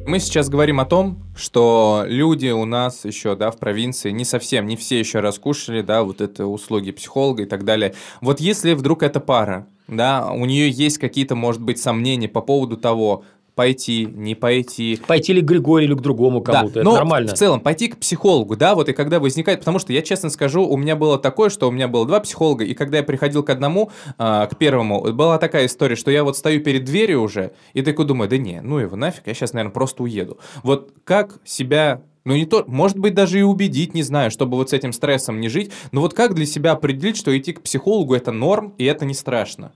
Мы 0.06 0.20
сейчас 0.20 0.48
говорим 0.48 0.78
о 0.80 0.84
том, 0.84 1.24
что 1.34 2.04
люди 2.06 2.48
у 2.48 2.66
нас 2.66 3.04
еще, 3.04 3.34
да, 3.34 3.50
в 3.50 3.58
провинции 3.58 4.10
не 4.10 4.24
совсем, 4.24 4.66
не 4.66 4.76
все 4.76 4.98
еще 4.98 5.20
раскушали, 5.20 5.80
да, 5.80 6.04
вот 6.04 6.20
это 6.20 6.46
услуги 6.46 6.92
психолога 6.92 7.42
и 7.42 7.46
так 7.46 7.64
далее. 7.64 7.94
Вот 8.20 8.38
если 8.38 8.74
вдруг 8.74 9.02
эта 9.02 9.18
пара, 9.18 9.66
да, 9.88 10.30
у 10.30 10.44
нее 10.44 10.70
есть 10.70 10.98
какие-то, 10.98 11.34
может 11.34 11.62
быть, 11.62 11.80
сомнения 11.80 12.28
по 12.28 12.42
поводу 12.42 12.76
того, 12.76 13.24
пойти, 13.54 14.06
не 14.06 14.34
пойти. 14.34 15.00
Пойти 15.06 15.32
ли 15.32 15.40
к 15.40 15.44
Григорию 15.44 15.90
или 15.90 15.96
к 15.96 16.00
другому 16.00 16.42
кому-то, 16.42 16.74
да, 16.74 16.80
это 16.80 16.84
но 16.84 16.94
нормально. 16.96 17.34
в 17.34 17.34
целом, 17.34 17.60
пойти 17.60 17.88
к 17.88 17.98
психологу, 17.98 18.56
да, 18.56 18.74
вот 18.74 18.88
и 18.88 18.92
когда 18.92 19.20
возникает, 19.20 19.60
потому 19.60 19.78
что 19.78 19.92
я 19.92 20.02
честно 20.02 20.30
скажу, 20.30 20.66
у 20.66 20.76
меня 20.76 20.96
было 20.96 21.18
такое, 21.18 21.50
что 21.50 21.68
у 21.68 21.70
меня 21.70 21.88
было 21.88 22.06
два 22.06 22.20
психолога, 22.20 22.64
и 22.64 22.74
когда 22.74 22.98
я 22.98 23.02
приходил 23.02 23.42
к 23.42 23.50
одному, 23.50 23.90
э, 24.18 24.46
к 24.50 24.56
первому, 24.58 25.12
была 25.12 25.38
такая 25.38 25.66
история, 25.66 25.96
что 25.96 26.10
я 26.10 26.24
вот 26.24 26.36
стою 26.36 26.60
перед 26.60 26.84
дверью 26.84 27.22
уже, 27.22 27.52
и 27.72 27.82
такой 27.82 28.04
думаю, 28.04 28.28
да 28.28 28.38
не, 28.38 28.60
ну 28.60 28.78
его 28.78 28.96
нафиг, 28.96 29.26
я 29.26 29.34
сейчас, 29.34 29.52
наверное, 29.52 29.72
просто 29.72 30.02
уеду. 30.02 30.38
Вот 30.62 30.92
как 31.04 31.38
себя 31.44 32.02
ну, 32.24 32.34
не 32.34 32.46
то, 32.46 32.64
может 32.66 32.98
быть, 32.98 33.14
даже 33.14 33.38
и 33.38 33.42
убедить, 33.42 33.94
не 33.94 34.02
знаю, 34.02 34.30
чтобы 34.30 34.56
вот 34.56 34.70
с 34.70 34.72
этим 34.72 34.94
стрессом 34.94 35.40
не 35.40 35.50
жить. 35.50 35.70
Но 35.92 36.00
вот 36.00 36.14
как 36.14 36.34
для 36.34 36.46
себя 36.46 36.72
определить, 36.72 37.18
что 37.18 37.36
идти 37.36 37.52
к 37.52 37.60
психологу– 37.60 38.14
это 38.16 38.32
норм, 38.32 38.72
и 38.78 38.84
это 38.86 39.04
не 39.04 39.12
страшно? 39.12 39.72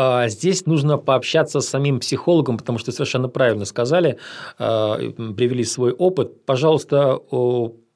А, 0.00 0.28
здесь 0.28 0.64
нужно 0.64 0.96
пообщаться 0.96 1.60
с 1.60 1.68
самим 1.68 1.98
психологом, 1.98 2.56
потому 2.56 2.78
что 2.78 2.92
совершенно 2.92 3.28
правильно 3.28 3.64
сказали, 3.64 4.18
а, 4.56 4.96
привели 4.96 5.64
свой 5.64 5.90
опыт. 5.90 6.46
Пожалуйста, 6.46 7.18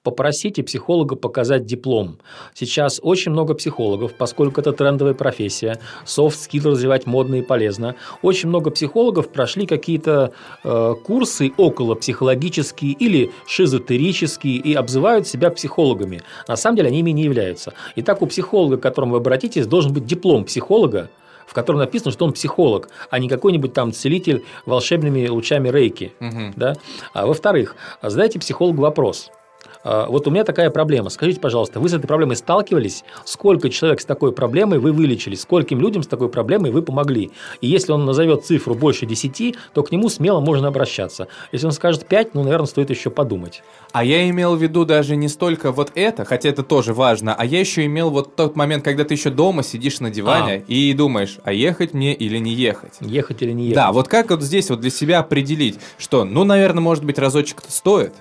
попросите 0.02 0.64
психолога 0.64 1.14
показать 1.14 1.64
диплом. 1.64 2.18
Сейчас 2.54 2.98
очень 3.00 3.30
много 3.30 3.54
психологов, 3.54 4.14
поскольку 4.14 4.60
это 4.60 4.72
трендовая 4.72 5.14
профессия, 5.14 5.78
soft 6.04 6.35
skill 6.35 6.72
развивать 6.72 7.06
модно 7.06 7.36
и 7.36 7.42
полезно. 7.42 7.94
Очень 8.20 8.48
много 8.48 8.72
психологов 8.72 9.28
прошли 9.28 9.64
какие-то 9.64 10.32
э, 10.64 10.94
курсы 11.04 11.52
около 11.56 11.94
психологические 11.94 12.94
или 12.94 13.30
шизотерические 13.46 14.56
и 14.56 14.74
обзывают 14.74 15.28
себя 15.28 15.50
психологами. 15.50 16.22
На 16.48 16.56
самом 16.56 16.78
деле 16.78 16.88
они 16.88 16.98
ими 16.98 17.12
не 17.12 17.22
являются. 17.22 17.74
Итак, 17.94 18.22
у 18.22 18.26
психолога, 18.26 18.76
к 18.78 18.82
которому 18.82 19.12
вы 19.12 19.18
обратитесь, 19.18 19.68
должен 19.68 19.92
быть 19.92 20.04
диплом 20.04 20.44
психолога, 20.44 21.08
в 21.52 21.54
котором 21.54 21.80
написано, 21.80 22.12
что 22.12 22.24
он 22.24 22.32
психолог, 22.32 22.88
а 23.10 23.18
не 23.18 23.28
какой-нибудь 23.28 23.74
там 23.74 23.92
целитель 23.92 24.42
волшебными 24.64 25.28
лучами 25.28 25.68
рейки. 25.68 26.14
Угу. 26.18 26.54
Да? 26.56 26.72
А 27.12 27.26
во-вторых, 27.26 27.76
задайте 28.00 28.38
психологу 28.38 28.80
вопрос– 28.80 29.30
а, 29.40 29.41
вот 29.84 30.26
у 30.26 30.30
меня 30.30 30.44
такая 30.44 30.70
проблема. 30.70 31.10
Скажите, 31.10 31.40
пожалуйста, 31.40 31.80
вы 31.80 31.88
с 31.88 31.94
этой 31.94 32.06
проблемой 32.06 32.36
сталкивались? 32.36 33.04
Сколько 33.24 33.70
человек 33.70 34.00
с 34.00 34.04
такой 34.04 34.32
проблемой 34.32 34.78
вы 34.78 34.92
вылечили? 34.92 35.34
Скольким 35.34 35.80
людям 35.80 36.02
с 36.02 36.06
такой 36.06 36.28
проблемой 36.28 36.70
вы 36.70 36.82
помогли? 36.82 37.30
И 37.60 37.66
если 37.66 37.92
он 37.92 38.04
назовет 38.04 38.44
цифру 38.44 38.74
больше 38.74 39.06
10, 39.06 39.56
то 39.74 39.82
к 39.82 39.90
нему 39.92 40.08
смело 40.08 40.40
можно 40.40 40.68
обращаться. 40.68 41.28
Если 41.52 41.66
он 41.66 41.72
скажет 41.72 42.06
5, 42.06 42.34
ну, 42.34 42.42
наверное, 42.42 42.66
стоит 42.66 42.90
еще 42.90 43.10
подумать. 43.10 43.62
А 43.92 44.04
я 44.04 44.28
имел 44.28 44.56
в 44.56 44.62
виду 44.62 44.84
даже 44.84 45.16
не 45.16 45.28
столько 45.28 45.72
вот 45.72 45.92
это, 45.94 46.24
хотя 46.24 46.48
это 46.48 46.62
тоже 46.62 46.94
важно, 46.94 47.34
а 47.34 47.44
я 47.44 47.60
еще 47.60 47.84
имел 47.86 48.10
вот 48.10 48.36
тот 48.36 48.56
момент, 48.56 48.84
когда 48.84 49.04
ты 49.04 49.14
еще 49.14 49.30
дома 49.30 49.62
сидишь 49.62 50.00
на 50.00 50.10
диване 50.10 50.64
а. 50.66 50.72
и 50.72 50.92
думаешь, 50.92 51.38
а 51.44 51.52
ехать 51.52 51.94
мне 51.94 52.14
или 52.14 52.38
не 52.38 52.52
ехать? 52.52 52.94
Ехать 53.00 53.42
или 53.42 53.52
не 53.52 53.64
ехать? 53.64 53.76
Да, 53.76 53.92
вот 53.92 54.08
как 54.08 54.30
вот 54.30 54.42
здесь 54.42 54.70
вот 54.70 54.80
для 54.80 54.90
себя 54.90 55.20
определить, 55.20 55.78
что, 55.98 56.24
ну, 56.24 56.44
наверное, 56.44 56.80
может 56.80 57.04
быть, 57.04 57.18
разочек-то 57.18 57.70
стоит, 57.70 58.14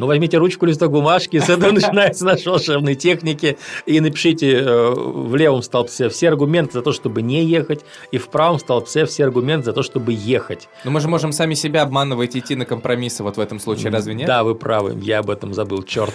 Ну, 0.00 0.06
возьмите 0.06 0.38
ручку, 0.38 0.64
листок 0.64 0.92
бумажки, 0.92 1.38
с 1.38 1.50
этого 1.50 1.72
начинается 1.72 2.24
наш 2.24 2.46
волшебной 2.46 2.94
техники, 2.94 3.58
и 3.84 4.00
напишите 4.00 4.52
э, 4.52 4.90
в 4.94 5.36
левом 5.36 5.62
столбце 5.62 6.08
все 6.08 6.28
аргументы 6.28 6.72
за 6.72 6.80
то, 6.80 6.92
чтобы 6.92 7.20
не 7.20 7.44
ехать, 7.44 7.84
и 8.10 8.16
в 8.16 8.30
правом 8.30 8.58
столбце 8.58 9.04
все 9.04 9.24
аргументы 9.24 9.66
за 9.66 9.72
то, 9.74 9.82
чтобы 9.82 10.14
ехать. 10.14 10.70
Но 10.84 10.90
мы 10.90 11.00
же 11.00 11.08
можем 11.08 11.32
сами 11.32 11.52
себя 11.52 11.82
обманывать 11.82 12.34
и 12.34 12.38
идти 12.38 12.56
на 12.56 12.64
компромиссы 12.64 13.22
вот 13.22 13.36
в 13.36 13.40
этом 13.40 13.60
случае, 13.60 13.90
разве 13.90 14.14
нет? 14.14 14.26
Да, 14.26 14.42
вы 14.42 14.54
правы, 14.54 14.98
я 15.02 15.18
об 15.18 15.28
этом 15.28 15.52
забыл, 15.52 15.82
черт. 15.82 16.14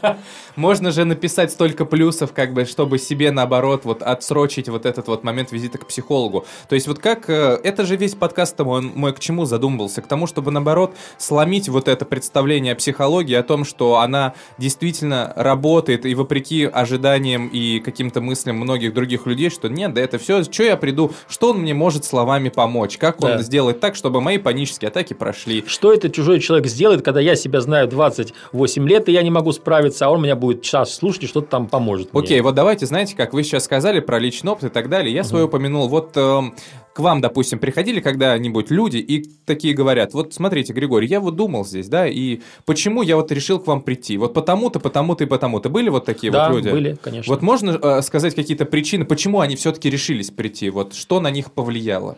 Можно 0.56 0.90
же 0.90 1.04
написать 1.04 1.52
столько 1.52 1.84
плюсов, 1.84 2.32
как 2.32 2.52
бы, 2.52 2.64
чтобы 2.64 2.98
себе, 2.98 3.30
наоборот, 3.30 3.84
вот 3.84 4.02
отсрочить 4.02 4.68
вот 4.68 4.86
этот 4.86 5.06
вот 5.06 5.22
момент 5.22 5.52
визита 5.52 5.78
к 5.78 5.86
психологу. 5.86 6.46
То 6.68 6.74
есть 6.74 6.88
вот 6.88 6.98
как... 6.98 7.30
Э, 7.30 7.60
это 7.62 7.86
же 7.86 7.94
весь 7.94 8.16
подкаст 8.16 8.58
мой, 8.58 8.82
мой 8.82 9.12
к 9.14 9.20
чему 9.20 9.44
задумывался? 9.44 10.02
К 10.02 10.08
тому, 10.08 10.26
чтобы, 10.26 10.50
наоборот, 10.50 10.96
сломить 11.16 11.68
вот 11.68 11.86
это 11.86 12.04
представление 12.04 12.72
о 12.72 12.76
психологии, 12.76 13.19
о 13.34 13.42
том, 13.42 13.64
что 13.64 13.98
она 13.98 14.34
действительно 14.58 15.32
работает, 15.36 16.06
и 16.06 16.14
вопреки 16.14 16.64
ожиданиям 16.64 17.48
и 17.48 17.80
каким-то 17.80 18.20
мыслям 18.20 18.56
многих 18.56 18.94
других 18.94 19.26
людей, 19.26 19.50
что 19.50 19.68
нет, 19.68 19.94
да 19.94 20.00
это 20.00 20.18
все, 20.18 20.42
что 20.44 20.62
я 20.62 20.76
приду, 20.76 21.12
что 21.28 21.50
он 21.50 21.58
мне 21.58 21.74
может 21.74 22.04
словами 22.04 22.48
помочь, 22.48 22.98
как 22.98 23.22
он 23.22 23.32
Да. 23.32 23.42
сделает 23.42 23.80
так, 23.80 23.96
чтобы 23.96 24.20
мои 24.20 24.38
панические 24.38 24.88
атаки 24.88 25.14
прошли. 25.14 25.64
Что 25.66 25.92
этот 25.92 26.14
чужой 26.14 26.40
человек 26.40 26.66
сделает, 26.66 27.02
когда 27.02 27.20
я 27.20 27.36
себя 27.36 27.60
знаю 27.60 27.88
28 27.88 28.88
лет, 28.88 29.08
и 29.08 29.12
я 29.12 29.22
не 29.22 29.30
могу 29.30 29.52
справиться, 29.52 30.06
а 30.06 30.10
он 30.10 30.22
меня 30.22 30.36
будет 30.36 30.62
час 30.62 30.94
слушать 30.94 31.24
и 31.24 31.26
что-то 31.26 31.48
там 31.48 31.66
поможет 31.66 32.12
мне? 32.12 32.22
Окей, 32.22 32.40
вот 32.40 32.54
давайте, 32.54 32.86
знаете, 32.86 33.16
как 33.16 33.32
вы 33.32 33.42
сейчас 33.42 33.64
сказали 33.64 34.00
про 34.00 34.18
личный 34.18 34.52
опыт 34.52 34.64
и 34.64 34.68
так 34.68 34.88
далее, 34.88 35.12
я 35.14 35.24
свое 35.24 35.44
упомянул. 35.46 35.88
Вот 35.88 36.16
эм, 36.16 36.54
к 36.92 36.98
вам, 36.98 37.20
допустим, 37.20 37.58
приходили 37.58 38.00
когда-нибудь 38.00 38.70
люди 38.70 38.98
и 38.98 39.24
такие 39.46 39.74
говорят, 39.74 40.12
вот 40.12 40.34
смотрите, 40.34 40.72
Григорий, 40.72 41.06
я 41.06 41.20
вот 41.20 41.36
думал 41.36 41.64
здесь, 41.64 41.88
да, 41.88 42.06
и 42.06 42.40
почему 42.66 43.02
я 43.02 43.16
вот 43.16 43.30
решил 43.32 43.60
к 43.60 43.66
вам 43.66 43.82
прийти? 43.82 44.16
Вот 44.16 44.34
потому-то, 44.34 44.80
потому-то 44.80 45.24
и 45.24 45.26
потому-то. 45.26 45.68
Были 45.68 45.88
вот 45.88 46.04
такие 46.04 46.32
Да, 46.32 46.48
вот 46.48 46.56
люди? 46.56 46.70
были, 46.70 46.98
конечно. 47.00 47.32
Вот 47.32 47.42
можно 47.42 47.78
э, 47.80 48.02
сказать 48.02 48.34
какие-то 48.34 48.64
причины, 48.64 49.04
почему 49.04 49.40
они 49.40 49.56
все-таки 49.56 49.88
решились 49.88 50.30
прийти? 50.30 50.70
Вот 50.70 50.94
что 50.94 51.20
на 51.20 51.30
них 51.30 51.52
повлияло? 51.52 52.16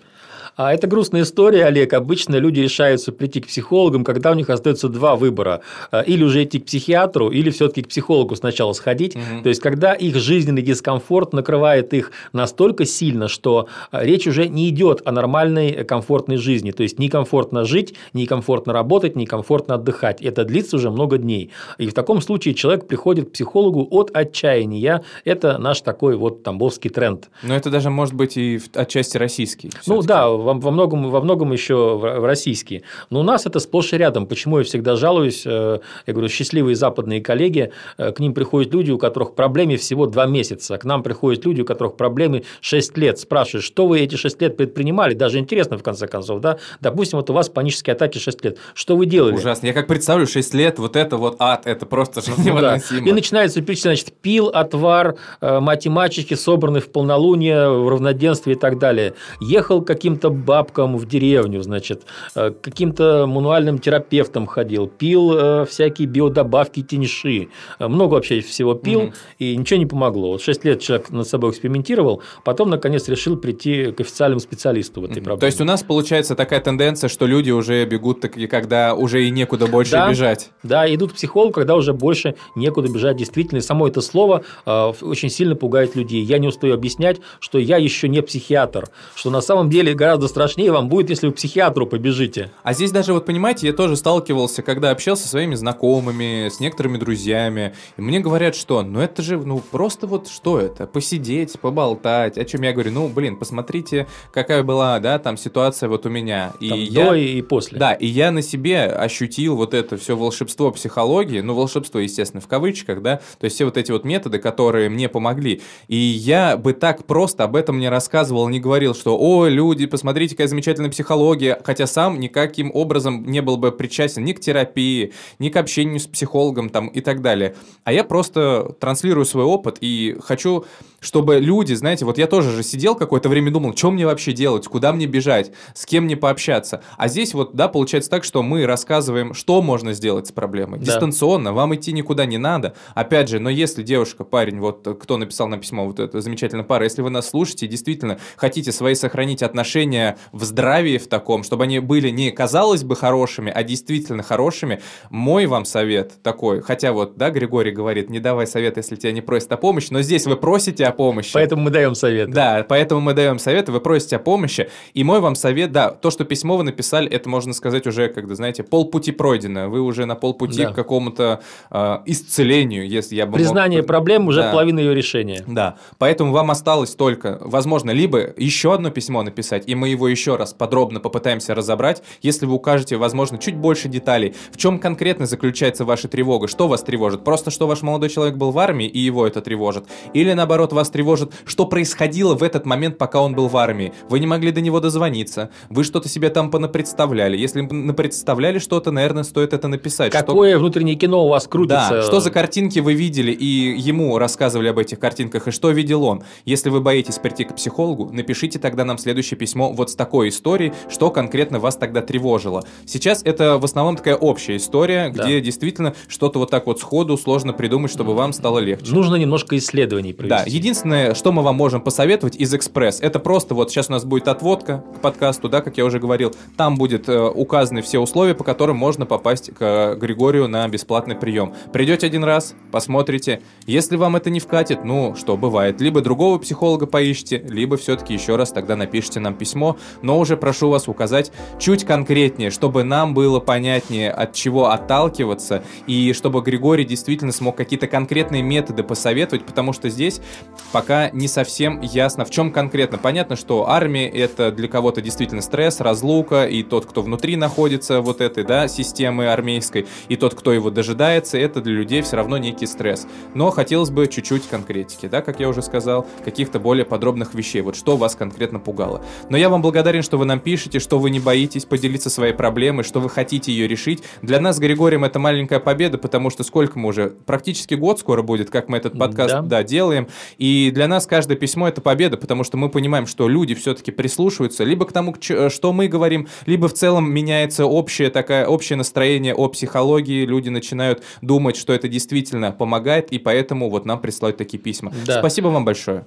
А 0.57 0.75
это 0.75 0.87
грустная 0.87 1.23
история, 1.23 1.65
Олег. 1.65 1.93
Обычно 1.95 2.37
люди 2.37 2.61
решаются 2.61 3.11
прийти 3.13 3.41
к 3.41 3.47
психологам, 3.47 4.05
когда 4.05 4.31
у 4.33 4.35
них 4.35 4.51
остается 4.51 4.89
два 4.89 5.17
выбора. 5.17 5.63
А, 5.91 6.03
Или 6.03 6.25
уже 6.25 6.45
идти 6.45 6.61
к 6.61 6.67
психиатру, 6.67 7.31
или 7.31 7.51
все-таки 7.51 7.83
к 7.83 7.89
психологу 7.89 8.37
сначала 8.37 8.73
сходить. 8.73 9.15
Мгм. 9.15 9.43
То 9.43 9.49
есть, 9.49 9.61
когда 9.61 9.95
их 9.95 10.17
жизненный 10.17 10.63
дискомфорт 10.63 11.33
накрывает 11.33 11.95
их 11.95 12.13
настолько 12.33 12.85
сильно, 12.85 13.29
что 13.29 13.69
а, 13.91 14.05
речь 14.05 14.27
уже 14.27 14.49
не 14.49 14.69
идет 14.69 15.03
о 15.05 15.13
нормальной 15.13 15.71
э, 15.71 15.85
комфортной 15.85 16.37
жизни. 16.37 16.71
То 16.71 16.83
есть, 16.83 16.99
некомфортно 16.99 17.65
жить, 17.65 17.95
некомфортно 18.13 18.73
работать, 18.73 19.17
некомфортно 19.17 19.77
отдыхать. 19.77 20.21
Это 20.21 20.45
длится 20.45 20.77
уже 20.77 20.91
много 20.91 21.19
дней. 21.19 21.51
И 21.79 21.87
в 21.87 21.95
таком 21.95 22.21
случае 22.21 22.55
человек 22.55 22.87
приходит 22.87 23.31
к 23.31 23.33
психологу 23.33 23.87
от 23.91 24.11
отчаяния. 24.15 25.03
Это 25.25 25.57
наш 25.59 25.81
такой 25.81 26.17
вот 26.17 26.43
тамбовский 26.43 26.91
тренд. 26.91 27.31
Но 27.43 27.55
это 27.55 27.71
даже 27.71 27.91
может 27.91 28.15
быть 28.15 28.37
и 28.37 28.61
отчасти 28.75 29.17
российский. 29.17 29.71
Ну 29.87 30.03
да, 30.03 30.29
во, 30.43 30.55
во 30.55 30.71
многом, 30.71 31.11
во 31.11 31.21
многом 31.21 31.53
еще 31.53 31.97
в, 31.97 32.27
российские. 32.27 32.83
Но 33.11 33.21
у 33.21 33.23
нас 33.23 33.47
это 33.47 33.59
сплошь 33.61 33.93
и 33.93 33.97
рядом. 33.97 34.27
Почему 34.27 34.59
я 34.59 34.65
всегда 34.65 34.97
жалуюсь? 34.97 35.43
э, 35.47 35.79
Я 36.07 36.13
говорю, 36.13 36.29
счастливые 36.29 36.75
западные 36.77 37.21
коллеги, 37.21 37.73
э, 37.99 38.13
к 38.13 38.21
ним 38.21 38.35
приходят 38.35 38.73
люди, 38.73 38.91
у 38.91 38.99
которых 38.99 39.35
проблемы 39.35 39.77
всего 39.77 40.07
два 40.07 40.27
месяца. 40.27 40.77
К 40.79 40.85
нам 40.85 41.03
приходят 41.03 41.45
люди, 41.45 41.63
у 41.63 41.65
которых 41.65 41.97
проблемы 41.97 42.45
6 42.61 42.97
лет. 42.99 43.19
Спрашиваешь, 43.19 43.65
что 43.65 43.87
вы 43.87 44.01
эти 44.01 44.17
6 44.17 44.41
лет 44.43 44.57
предпринимали? 44.57 45.15
Даже 45.15 45.39
интересно, 45.39 45.79
в 45.79 45.83
конце 45.83 46.07
концов, 46.07 46.41
да? 46.41 46.59
Допустим, 46.81 47.19
вот 47.19 47.31
у 47.31 47.33
вас 47.33 47.49
панические 47.49 47.93
атаки 47.95 48.19
6 48.19 48.45
лет. 48.45 48.59
Что 48.75 48.97
вы 48.97 49.07
делали? 49.07 49.35
Ужасно. 49.35 49.67
Я 49.67 49.73
как 49.73 49.87
представлю, 49.87 50.27
6 50.27 50.55
лет, 50.55 50.79
вот 50.79 50.97
это 50.97 51.17
вот 51.17 51.37
ад, 51.39 51.67
это 51.67 51.87
просто 51.87 52.21
же 52.21 52.31
Ну 52.37 52.37
да. 52.37 52.43
невыносимо. 52.51 53.09
И 53.09 53.13
начинается 53.13 53.61
перечисление, 53.63 53.97
значит, 53.97 54.15
пил, 54.21 54.49
отвар, 54.49 55.17
э, 55.41 55.61
мать 55.61 55.87
и 55.87 55.89
мачехи, 55.89 56.35
собранный 56.35 56.81
в 56.81 56.91
полнолуние, 56.91 57.69
в 57.71 57.89
равноденствие 57.89 58.57
и 58.57 58.59
так 58.59 58.79
далее. 58.79 59.15
Ехал 59.41 59.83
каким-то 59.83 60.31
бабкам 60.33 60.97
в 60.97 61.07
деревню, 61.07 61.63
значит, 61.63 62.03
э, 62.35 62.51
к 62.51 62.61
каким-то 62.61 63.27
мануальным 63.27 63.79
терапевтам 63.79 64.47
ходил, 64.47 64.87
пил 64.87 65.33
э, 65.37 65.67
всякие 65.67 66.09
биодобавки, 66.09 66.83
теньши. 66.83 67.49
Э, 67.79 67.89
Много 67.89 68.15
вообще 68.15 68.41
всего 68.41 68.75
пил, 68.75 69.03
Мгм. 69.03 69.13
и 69.39 69.57
ничего 69.57 69.79
не 69.79 69.87
помогло. 69.87 70.33
Вот 70.33 70.43
6 70.43 70.65
лет 70.65 70.81
человек 70.81 71.11
над 71.11 71.27
собой 71.29 71.51
экспериментировал, 71.51 72.23
потом, 72.45 72.71
наконец, 72.71 73.09
решил 73.09 73.37
прийти 73.37 73.93
к 73.93 74.01
официальному 74.01 74.41
специалисту 74.41 75.01
в 75.01 75.05
этой 75.05 75.19
Мгм. 75.19 75.25
проблеме. 75.25 75.41
То 75.41 75.47
есть 75.47 75.61
у 75.61 75.65
нас 75.65 75.83
получается 75.83 76.35
такая 76.35 76.61
тенденция, 76.61 77.09
что 77.09 77.27
люди 77.27 77.51
уже 77.51 77.85
бегут, 77.85 78.21
когда 78.51 78.95
уже 78.95 79.25
и 79.25 79.31
некуда 79.31 79.67
больше 79.67 79.93
Да. 79.93 80.11
бежать. 80.11 80.51
Да, 80.63 80.93
идут 80.95 81.13
к 81.13 81.15
психологу, 81.17 81.53
когда 81.53 81.75
уже 81.77 81.93
больше 81.93 82.35
некуда 82.57 82.89
бежать. 82.93 83.17
Действительно, 83.17 83.59
и 83.59 83.63
само 83.63 83.89
это 83.89 84.01
слово 84.01 84.43
очень 84.67 85.29
сильно 85.31 85.55
пугает 85.57 85.97
людей. 85.97 86.23
Я 86.23 86.39
не 86.39 86.49
устаю 86.49 86.75
объяснять, 86.75 87.21
что 87.41 87.59
я 87.59 87.77
еще 87.77 88.09
не 88.09 88.23
психиатр, 88.23 88.89
что 89.15 89.31
на 89.31 89.41
самом 89.41 89.71
деле 89.71 89.95
гораздо 89.95 90.22
страшнее 90.29 90.73
вам 90.73 90.89
будет, 90.89 91.11
если 91.11 91.27
вы 91.27 91.33
к 91.33 91.37
психиатру 91.37 91.87
побежите. 91.87 92.51
А 92.63 92.73
здесь 92.73 92.91
даже, 92.91 93.13
вот 93.13 93.27
понимаете, 93.27 93.67
я 93.67 93.73
тоже 93.73 93.97
сталкивался, 93.97 94.63
когда 94.63 94.91
общался 94.91 95.25
со 95.25 95.29
своими 95.31 95.55
знакомыми, 95.55 96.49
с 96.49 96.61
некоторыми 96.61 96.99
друзьями, 96.99 97.75
и 97.97 98.03
мне 98.03 98.21
говорят, 98.21 98.55
что, 98.55 98.83
ну 98.83 99.01
это 99.01 99.23
же, 99.23 99.39
ну 99.39 99.61
просто 99.71 100.07
вот 100.07 100.29
что 100.29 100.59
это, 100.59 100.87
посидеть, 100.87 101.59
поболтать, 101.61 102.39
о 102.39 102.45
чем 102.45 102.63
я 102.63 102.73
говорю, 102.73 102.93
ну 102.93 103.09
блин, 103.09 103.37
посмотрите, 103.37 104.07
какая 104.33 104.63
была, 104.63 104.99
да, 104.99 105.19
там 105.19 105.37
ситуация 105.37 105.89
вот 105.89 106.07
у 106.07 106.09
меня. 106.09 106.53
И 106.61 106.69
Там 106.69 106.79
я... 106.79 107.05
До 107.07 107.15
и 107.15 107.43
после. 107.43 107.79
Да, 107.79 107.93
и 107.93 108.07
я 108.07 108.31
на 108.31 108.43
себе 108.43 108.87
ощутил 108.87 109.57
вот 109.57 109.75
это 109.75 109.97
все 109.97 110.17
волшебство 110.17 110.71
психологии, 110.71 111.41
ну, 111.41 111.55
волшебство, 111.55 112.01
естественно, 112.01 112.41
в 112.41 112.49
кавычках, 112.49 113.03
да, 113.03 113.21
то 113.39 113.45
есть 113.45 113.57
все 113.57 113.65
вот 113.65 113.77
эти 113.77 113.93
вот 113.93 114.05
методы, 114.05 114.39
которые 114.39 114.89
мне 114.89 115.09
помогли. 115.09 115.63
И 115.89 115.97
я 115.97 116.57
бы 116.57 116.73
так 116.73 117.07
просто 117.07 117.45
об 117.45 117.57
этом 117.57 117.79
не 117.79 117.89
рассказывал, 117.89 118.49
не 118.49 118.61
говорил, 118.61 118.95
что, 118.95 119.17
о, 119.19 119.47
люди, 119.47 119.87
посмотрите, 119.87 120.12
какая 120.13 120.49
замечательная 120.49 120.91
психология, 120.91 121.61
хотя 121.65 121.87
сам 121.87 122.21
никаким 122.21 122.71
образом 122.75 123.25
не 123.27 123.41
был 123.41 123.57
бы 123.57 123.73
причастен 123.73 124.25
ни 124.25 124.33
к 124.33 124.41
терапии, 124.41 125.13
ни 125.39 125.49
к 125.49 125.57
общению 125.57 126.01
с 126.01 126.07
психологом 126.07 126.71
там 126.71 126.89
и 126.89 127.01
так 127.01 127.23
далее. 127.23 127.55
А 127.85 127.93
я 127.93 128.05
просто 128.05 128.75
транслирую 128.81 129.25
свой 129.25 129.45
опыт 129.45 129.79
и 129.81 130.17
хочу, 130.23 130.65
чтобы 131.03 131.41
люди, 131.41 131.75
знаете, 131.75 132.05
вот 132.05 132.17
я 132.17 132.27
тоже 132.27 132.51
же 132.53 132.63
сидел 132.63 132.95
какое-то 132.95 133.29
время 133.29 133.51
и 133.51 133.53
думал, 133.53 133.77
что 133.77 133.91
мне 133.91 134.07
вообще 134.07 134.33
делать, 134.33 134.67
куда 134.69 134.93
мне 134.93 135.07
бежать, 135.07 135.51
с 135.75 135.85
кем 135.85 136.05
мне 136.05 136.17
пообщаться. 136.17 136.83
А 136.97 137.09
здесь 137.09 137.35
вот, 137.35 137.55
да, 137.55 137.69
получается 137.69 138.09
так, 138.09 138.25
что 138.25 138.43
мы 138.43 138.65
рассказываем, 138.65 139.35
что 139.35 139.61
можно 139.61 139.93
сделать 139.93 140.29
с 140.29 140.33
проблемой. 140.33 140.79
Да. 140.79 140.87
Дистанционно, 140.87 141.53
вам 141.53 141.75
идти 141.75 141.93
никуда 141.93 142.25
не 142.25 142.39
надо. 142.39 142.75
Опять 142.95 143.29
же, 143.29 143.41
но 143.41 143.51
если 143.51 143.83
девушка, 143.83 144.25
парень, 144.25 144.61
вот 144.61 144.87
э, 144.87 144.95
кто 144.95 145.17
написал 145.17 145.49
на 145.49 145.59
письмо, 145.59 145.87
вот 145.87 145.99
эта 145.99 146.21
замечательная 146.21 146.65
пара, 146.65 146.85
если 146.85 147.03
вы 147.03 147.11
нас 147.11 147.29
слушаете, 147.29 147.67
действительно 147.67 148.19
хотите 148.37 148.71
свои 148.71 148.95
сохранить 148.95 149.43
отношения 149.43 150.17
в 150.31 150.45
здравии 150.45 150.99
в 150.99 151.09
таком, 151.09 151.43
чтобы 151.43 151.65
они 151.65 151.81
были 151.81 152.11
не 152.11 152.31
казалось 152.31 152.85
бы 152.85 152.95
хорошими, 152.95 153.51
а 153.53 153.65
действительно 153.65 154.23
хорошими, 154.23 154.81
мой 155.11 155.47
вам 155.47 155.65
совет 155.65 156.23
такой, 156.23 156.61
хотя 156.61 156.93
вот, 156.93 157.17
да, 157.17 157.31
Григорий 157.31 157.73
говорит, 157.73 158.09
не 158.09 158.21
давай 158.21 158.47
совет, 158.47 158.77
если 158.77 158.95
тебя 158.95 159.11
не 159.11 159.21
просят 159.21 159.51
о 159.53 159.57
помощи, 159.57 159.89
но 159.91 160.03
здесь 160.03 160.27
вы 160.27 160.37
просите 160.37 160.87
о 160.87 160.92
помощи. 160.93 161.33
Поэтому 161.33 161.63
мы 161.63 161.71
даем 161.71 161.95
совет. 161.95 162.31
Да, 162.31 162.65
поэтому 162.69 163.01
мы 163.01 163.15
даем 163.15 163.39
советы, 163.39 163.73
вы 163.73 163.81
просите 163.81 164.17
о 164.17 164.19
помощи. 164.19 164.69
И 164.95 165.03
мой 165.05 165.21
вам 165.21 165.35
совет, 165.35 165.73
да, 165.73 165.91
то, 165.91 166.11
что 166.11 166.25
письмо 166.25 166.57
вы 166.57 166.63
написали, 166.65 167.09
это 167.11 167.29
можно 167.29 167.53
сказать 167.53 167.87
уже, 167.87 168.09
когда, 168.09 168.35
знаете, 168.35 168.63
полпути 168.63 169.13
пройдено. 169.13 169.69
Вы 169.69 169.81
уже 169.81 170.07
на 170.07 170.15
полпути 170.15 170.65
Да. 170.65 170.71
к 170.71 170.75
какому-то 170.75 171.41
э, 171.71 171.99
исцелению, 172.07 172.87
если 172.89 173.17
я 173.17 173.25
бы 173.27 173.33
мог- 173.33 173.39
Признание 173.39 173.83
проблем 173.83 174.29
уже 174.29 174.43
Да. 174.43 174.51
половина 174.53 174.79
ее 174.81 174.95
решения. 174.95 175.43
Да, 175.47 175.77
поэтому 175.99 176.33
вам 176.33 176.51
осталось 176.51 176.95
только, 176.95 177.39
возможно, 177.41 177.91
либо 177.91 178.33
еще 178.37 178.75
одно 178.75 178.91
письмо 178.91 179.23
написать, 179.23 179.65
и 179.67 179.75
мы 179.75 179.89
его 179.89 180.09
еще 180.09 180.37
раз 180.37 180.53
подробно 180.53 181.01
попытаемся 181.01 181.55
разобрать, 181.55 182.03
если 182.23 182.47
вы 182.47 182.55
укажете, 182.55 182.97
возможно, 182.97 183.39
чуть 183.39 183.57
больше 183.57 183.89
деталей, 183.89 184.35
в 184.53 184.57
чем 184.57 184.79
конкретно 184.79 185.27
заключается 185.27 185.85
ваша 185.85 186.09
тревога, 186.09 186.49
что 186.49 186.69
вас 186.69 186.83
тревожит, 186.83 187.25
просто 187.25 187.51
что 187.51 187.67
ваш 187.67 187.83
молодой 187.83 188.09
человек 188.11 188.37
был 188.37 188.51
в 188.51 188.59
армии, 188.59 188.87
и 188.87 188.99
его 188.99 189.27
это 189.27 189.41
тревожит, 189.41 189.85
или 190.15 190.33
наоборот 190.33 190.73
вас 190.73 190.82
тревожит, 190.91 191.33
что 191.45 191.67
происходило 191.67 192.35
в 192.35 192.43
этот 192.43 192.67
момент, 192.67 192.99
пока 192.99 193.21
он 193.21 193.35
был 193.35 193.49
в 193.49 193.57
армии, 193.57 193.93
вы 194.09 194.21
не 194.21 194.27
могли 194.27 194.53
до 194.53 194.61
него 194.61 194.81
дозвониться, 194.81 195.51
вы 195.71 195.85
что-то 195.85 196.09
себе 196.09 196.31
там 196.31 196.51
понапредставляли, 196.51 197.37
если 197.37 197.61
напредставляли 197.61 198.59
что-то, 198.59 198.91
наверное, 198.91 199.23
стоит 199.25 199.53
это 199.53 199.69
написать. 199.69 200.13
что- 200.13 200.23
Какое 200.25 200.59
внутреннее 200.59 200.97
кино 200.97 201.25
у 201.27 201.29
вас 201.29 201.47
крутится? 201.47 201.89
да, 201.91 202.03
что 202.03 202.21
за 202.21 202.31
картинки 202.31 202.79
вы 202.79 202.95
видели 202.95 203.33
и 203.33 203.75
ему 203.79 204.19
рассказывали 204.19 204.69
об 204.69 204.79
этих 204.79 204.99
картинках, 204.99 205.49
и 205.49 205.51
что 205.51 205.71
видел 205.71 206.05
он. 206.05 206.23
Если 206.45 206.71
вы 206.71 206.81
боитесь 206.81 207.19
прийти 207.19 207.45
к 207.45 207.55
психологу, 207.55 208.11
напишите 208.13 208.59
тогда 208.59 208.85
нам 208.85 208.99
следующее 208.99 209.37
письмо 209.39 209.73
вот 209.73 209.91
с 209.91 209.95
такой 209.95 210.29
историей, 210.31 210.73
что 210.89 211.11
конкретно 211.11 211.59
вас 211.59 211.77
тогда 211.77 212.01
тревожило. 212.03 212.65
Сейчас 212.87 213.23
это 213.25 213.59
в 213.59 213.65
основном 213.65 213.97
такая 213.97 214.17
общая 214.17 214.57
история, 214.57 215.13
Да. 215.15 215.25
где 215.25 215.41
действительно 215.41 215.95
что-то 216.09 216.39
вот 216.39 216.51
так 216.51 216.67
вот 216.67 216.81
сходу 216.81 217.17
сложно 217.17 217.53
придумать, 217.53 217.91
чтобы 217.91 218.15
вам 218.15 218.33
стало 218.33 218.59
легче. 218.59 218.93
Нужно 218.93 219.17
немножко 219.17 219.57
исследований 219.59 220.13
Да, 220.13 220.19
провести. 220.39 220.51
Единственное, 220.73 221.13
что 221.13 221.33
мы 221.33 221.43
вам 221.43 221.57
можем 221.57 221.83
посоветовать 221.83 222.35
из 222.35 222.55
Экспресс, 222.55 222.99
это 223.03 223.19
просто 223.19 223.55
вот 223.55 223.71
сейчас 223.71 223.91
у 223.91 223.93
нас 223.93 224.07
будет 224.07 224.27
отводка 224.27 224.83
к 224.97 225.01
подкасту, 225.03 225.51
да, 225.51 225.61
как 225.61 225.77
я 225.77 225.85
уже 225.85 225.99
говорил, 225.99 226.35
там 226.57 226.77
будет 226.77 227.11
э, 227.11 227.29
указаны 227.29 227.83
все 227.83 227.99
условия, 227.99 228.35
по 228.35 228.43
которым 228.43 228.79
можно 228.79 229.05
попасть 229.05 229.51
к 229.51 229.61
э, 229.61 229.97
Григорию 229.97 230.49
на 230.49 230.67
бесплатный 230.69 231.15
прием. 231.15 231.53
Придете 231.75 232.07
один 232.07 232.25
раз, 232.25 232.55
посмотрите, 232.71 233.43
если 233.67 233.97
вам 233.97 234.17
это 234.17 234.31
не 234.31 234.41
вкатит, 234.41 234.83
ну, 234.83 235.15
что 235.15 235.37
бывает, 235.37 235.79
либо 235.83 236.01
другого 236.01 236.39
психолога 236.39 236.87
поищите, 236.87 237.45
либо 237.47 237.77
все-таки 237.77 238.15
еще 238.15 238.37
раз 238.37 238.51
тогда 238.51 238.75
напишите 238.75 239.21
нам 239.21 239.35
письмо, 239.35 239.77
но 240.01 240.19
уже 240.19 240.39
прошу 240.39 240.71
вас 240.71 240.89
указать 240.89 241.33
чуть 241.59 241.85
конкретнее, 241.85 242.49
чтобы 242.49 242.83
нам 242.83 243.13
было 243.13 243.41
понятнее, 243.41 244.11
от 244.11 244.33
чего 244.33 244.71
отталкиваться, 244.71 245.65
и 245.87 246.15
чтобы 246.15 246.41
Григорий 246.41 246.87
действительно 246.87 247.33
смог 247.33 247.59
какие-то 247.59 247.89
конкретные 247.89 248.41
методы 248.41 248.83
посоветовать, 248.83 249.45
потому 249.45 249.75
что 249.75 249.91
здесь 249.91 250.23
пока 250.71 251.11
не 251.11 251.29
совсем 251.29 251.81
ясно, 251.81 252.25
в 252.25 252.31
чем 252.31 252.53
конкретно. 252.53 252.99
Понятно, 252.99 253.37
что 253.37 253.69
армия 253.69 254.09
это 254.09 254.53
для 254.53 254.69
кого-то 254.69 255.01
действительно 255.01 255.43
стресс, 255.43 255.81
разлука, 255.81 256.47
и 256.47 256.63
тот, 256.63 256.87
кто 256.87 257.03
внутри 257.03 257.37
находится 257.37 258.01
вот 258.01 258.21
этой, 258.21 258.45
да, 258.45 258.69
системы 258.69 259.29
армейской, 259.29 259.87
и 260.09 260.17
тот, 260.17 260.35
кто 260.35 260.53
его 260.53 260.71
дожидается, 260.71 261.39
это 261.39 261.61
для 261.61 261.75
людей 261.75 262.03
все 262.03 262.17
равно 262.17 262.39
некий 262.39 262.67
стресс. 262.67 263.07
Но 263.35 263.51
хотелось 263.51 263.91
бы 263.91 264.07
чуть-чуть 264.07 264.49
конкретики, 264.49 265.07
да, 265.07 265.23
как 265.23 265.41
я 265.41 265.49
уже 265.49 265.63
сказал, 265.63 266.07
каких-то 266.25 266.59
более 266.59 266.85
подробных 266.85 267.35
вещей, 267.35 267.61
вот 267.63 267.77
что 267.77 267.97
вас 267.97 268.15
конкретно 268.15 268.59
пугало. 268.59 269.03
Но 269.29 269.37
я 269.37 269.49
вам 269.49 269.63
благодарен, 269.63 270.03
что 270.03 270.19
вы 270.19 270.25
нам 270.25 270.41
пишете, 270.41 270.79
что 270.79 270.99
вы 270.99 271.11
не 271.11 271.21
боитесь 271.21 271.65
поделиться 271.65 272.11
своей 272.11 272.33
проблемой, 272.33 272.85
что 272.85 273.01
вы 273.01 273.11
хотите 273.11 273.53
ее 273.53 273.67
решить. 273.69 274.03
Для 274.23 274.41
нас 274.41 274.57
с 274.57 274.59
Григорием 274.59 275.05
это 275.05 275.19
маленькая 275.19 275.61
победа, 275.61 275.99
потому 275.99 276.31
что 276.31 276.45
сколько 276.45 276.79
мы 276.79 276.89
уже, 276.89 277.11
практически 277.11 277.75
год 277.75 277.99
скоро 277.99 278.23
будет, 278.23 278.51
как 278.51 278.69
мы 278.69 278.79
этот 278.79 278.99
подкаст, 278.99 279.35
Да. 279.35 279.43
да, 279.43 279.63
делаем. 279.63 280.09
И 280.43 280.73
для 280.75 280.89
нас 280.89 281.07
каждое 281.07 281.37
письмо 281.37 281.69
это 281.69 281.81
победа, 281.81 282.17
потому 282.17 282.43
что 282.43 282.57
мы 282.57 282.69
понимаем, 282.69 283.07
что 283.07 283.29
люди 283.29 283.55
все-таки 283.55 283.93
прислушиваются 283.93 284.65
либо 284.65 284.85
к 284.87 284.93
тому, 284.93 285.15
ч- 285.17 285.51
что 285.51 285.73
мы 285.73 285.87
говорим, 285.87 286.27
либо 286.47 286.67
в 286.67 286.73
целом 286.73 287.09
меняется 287.13 287.65
общее 287.65 288.11
такое 288.11 288.45
общее 288.45 288.77
настроение 288.77 289.37
о 289.37 289.47
психологии, 289.47 290.27
люди 290.27 290.49
начинают 290.49 291.05
думать, 291.21 291.55
что 291.55 291.73
это 291.73 291.87
действительно 291.87 292.51
помогает, 292.51 293.13
и 293.13 293.21
поэтому 293.21 293.71
вот 293.71 293.87
нам 293.87 294.01
присылают 294.01 294.37
такие 294.37 294.59
письма. 294.59 294.93
Да. 295.07 295.21
Спасибо 295.21 295.47
вам 295.47 295.65
большое. 295.65 296.07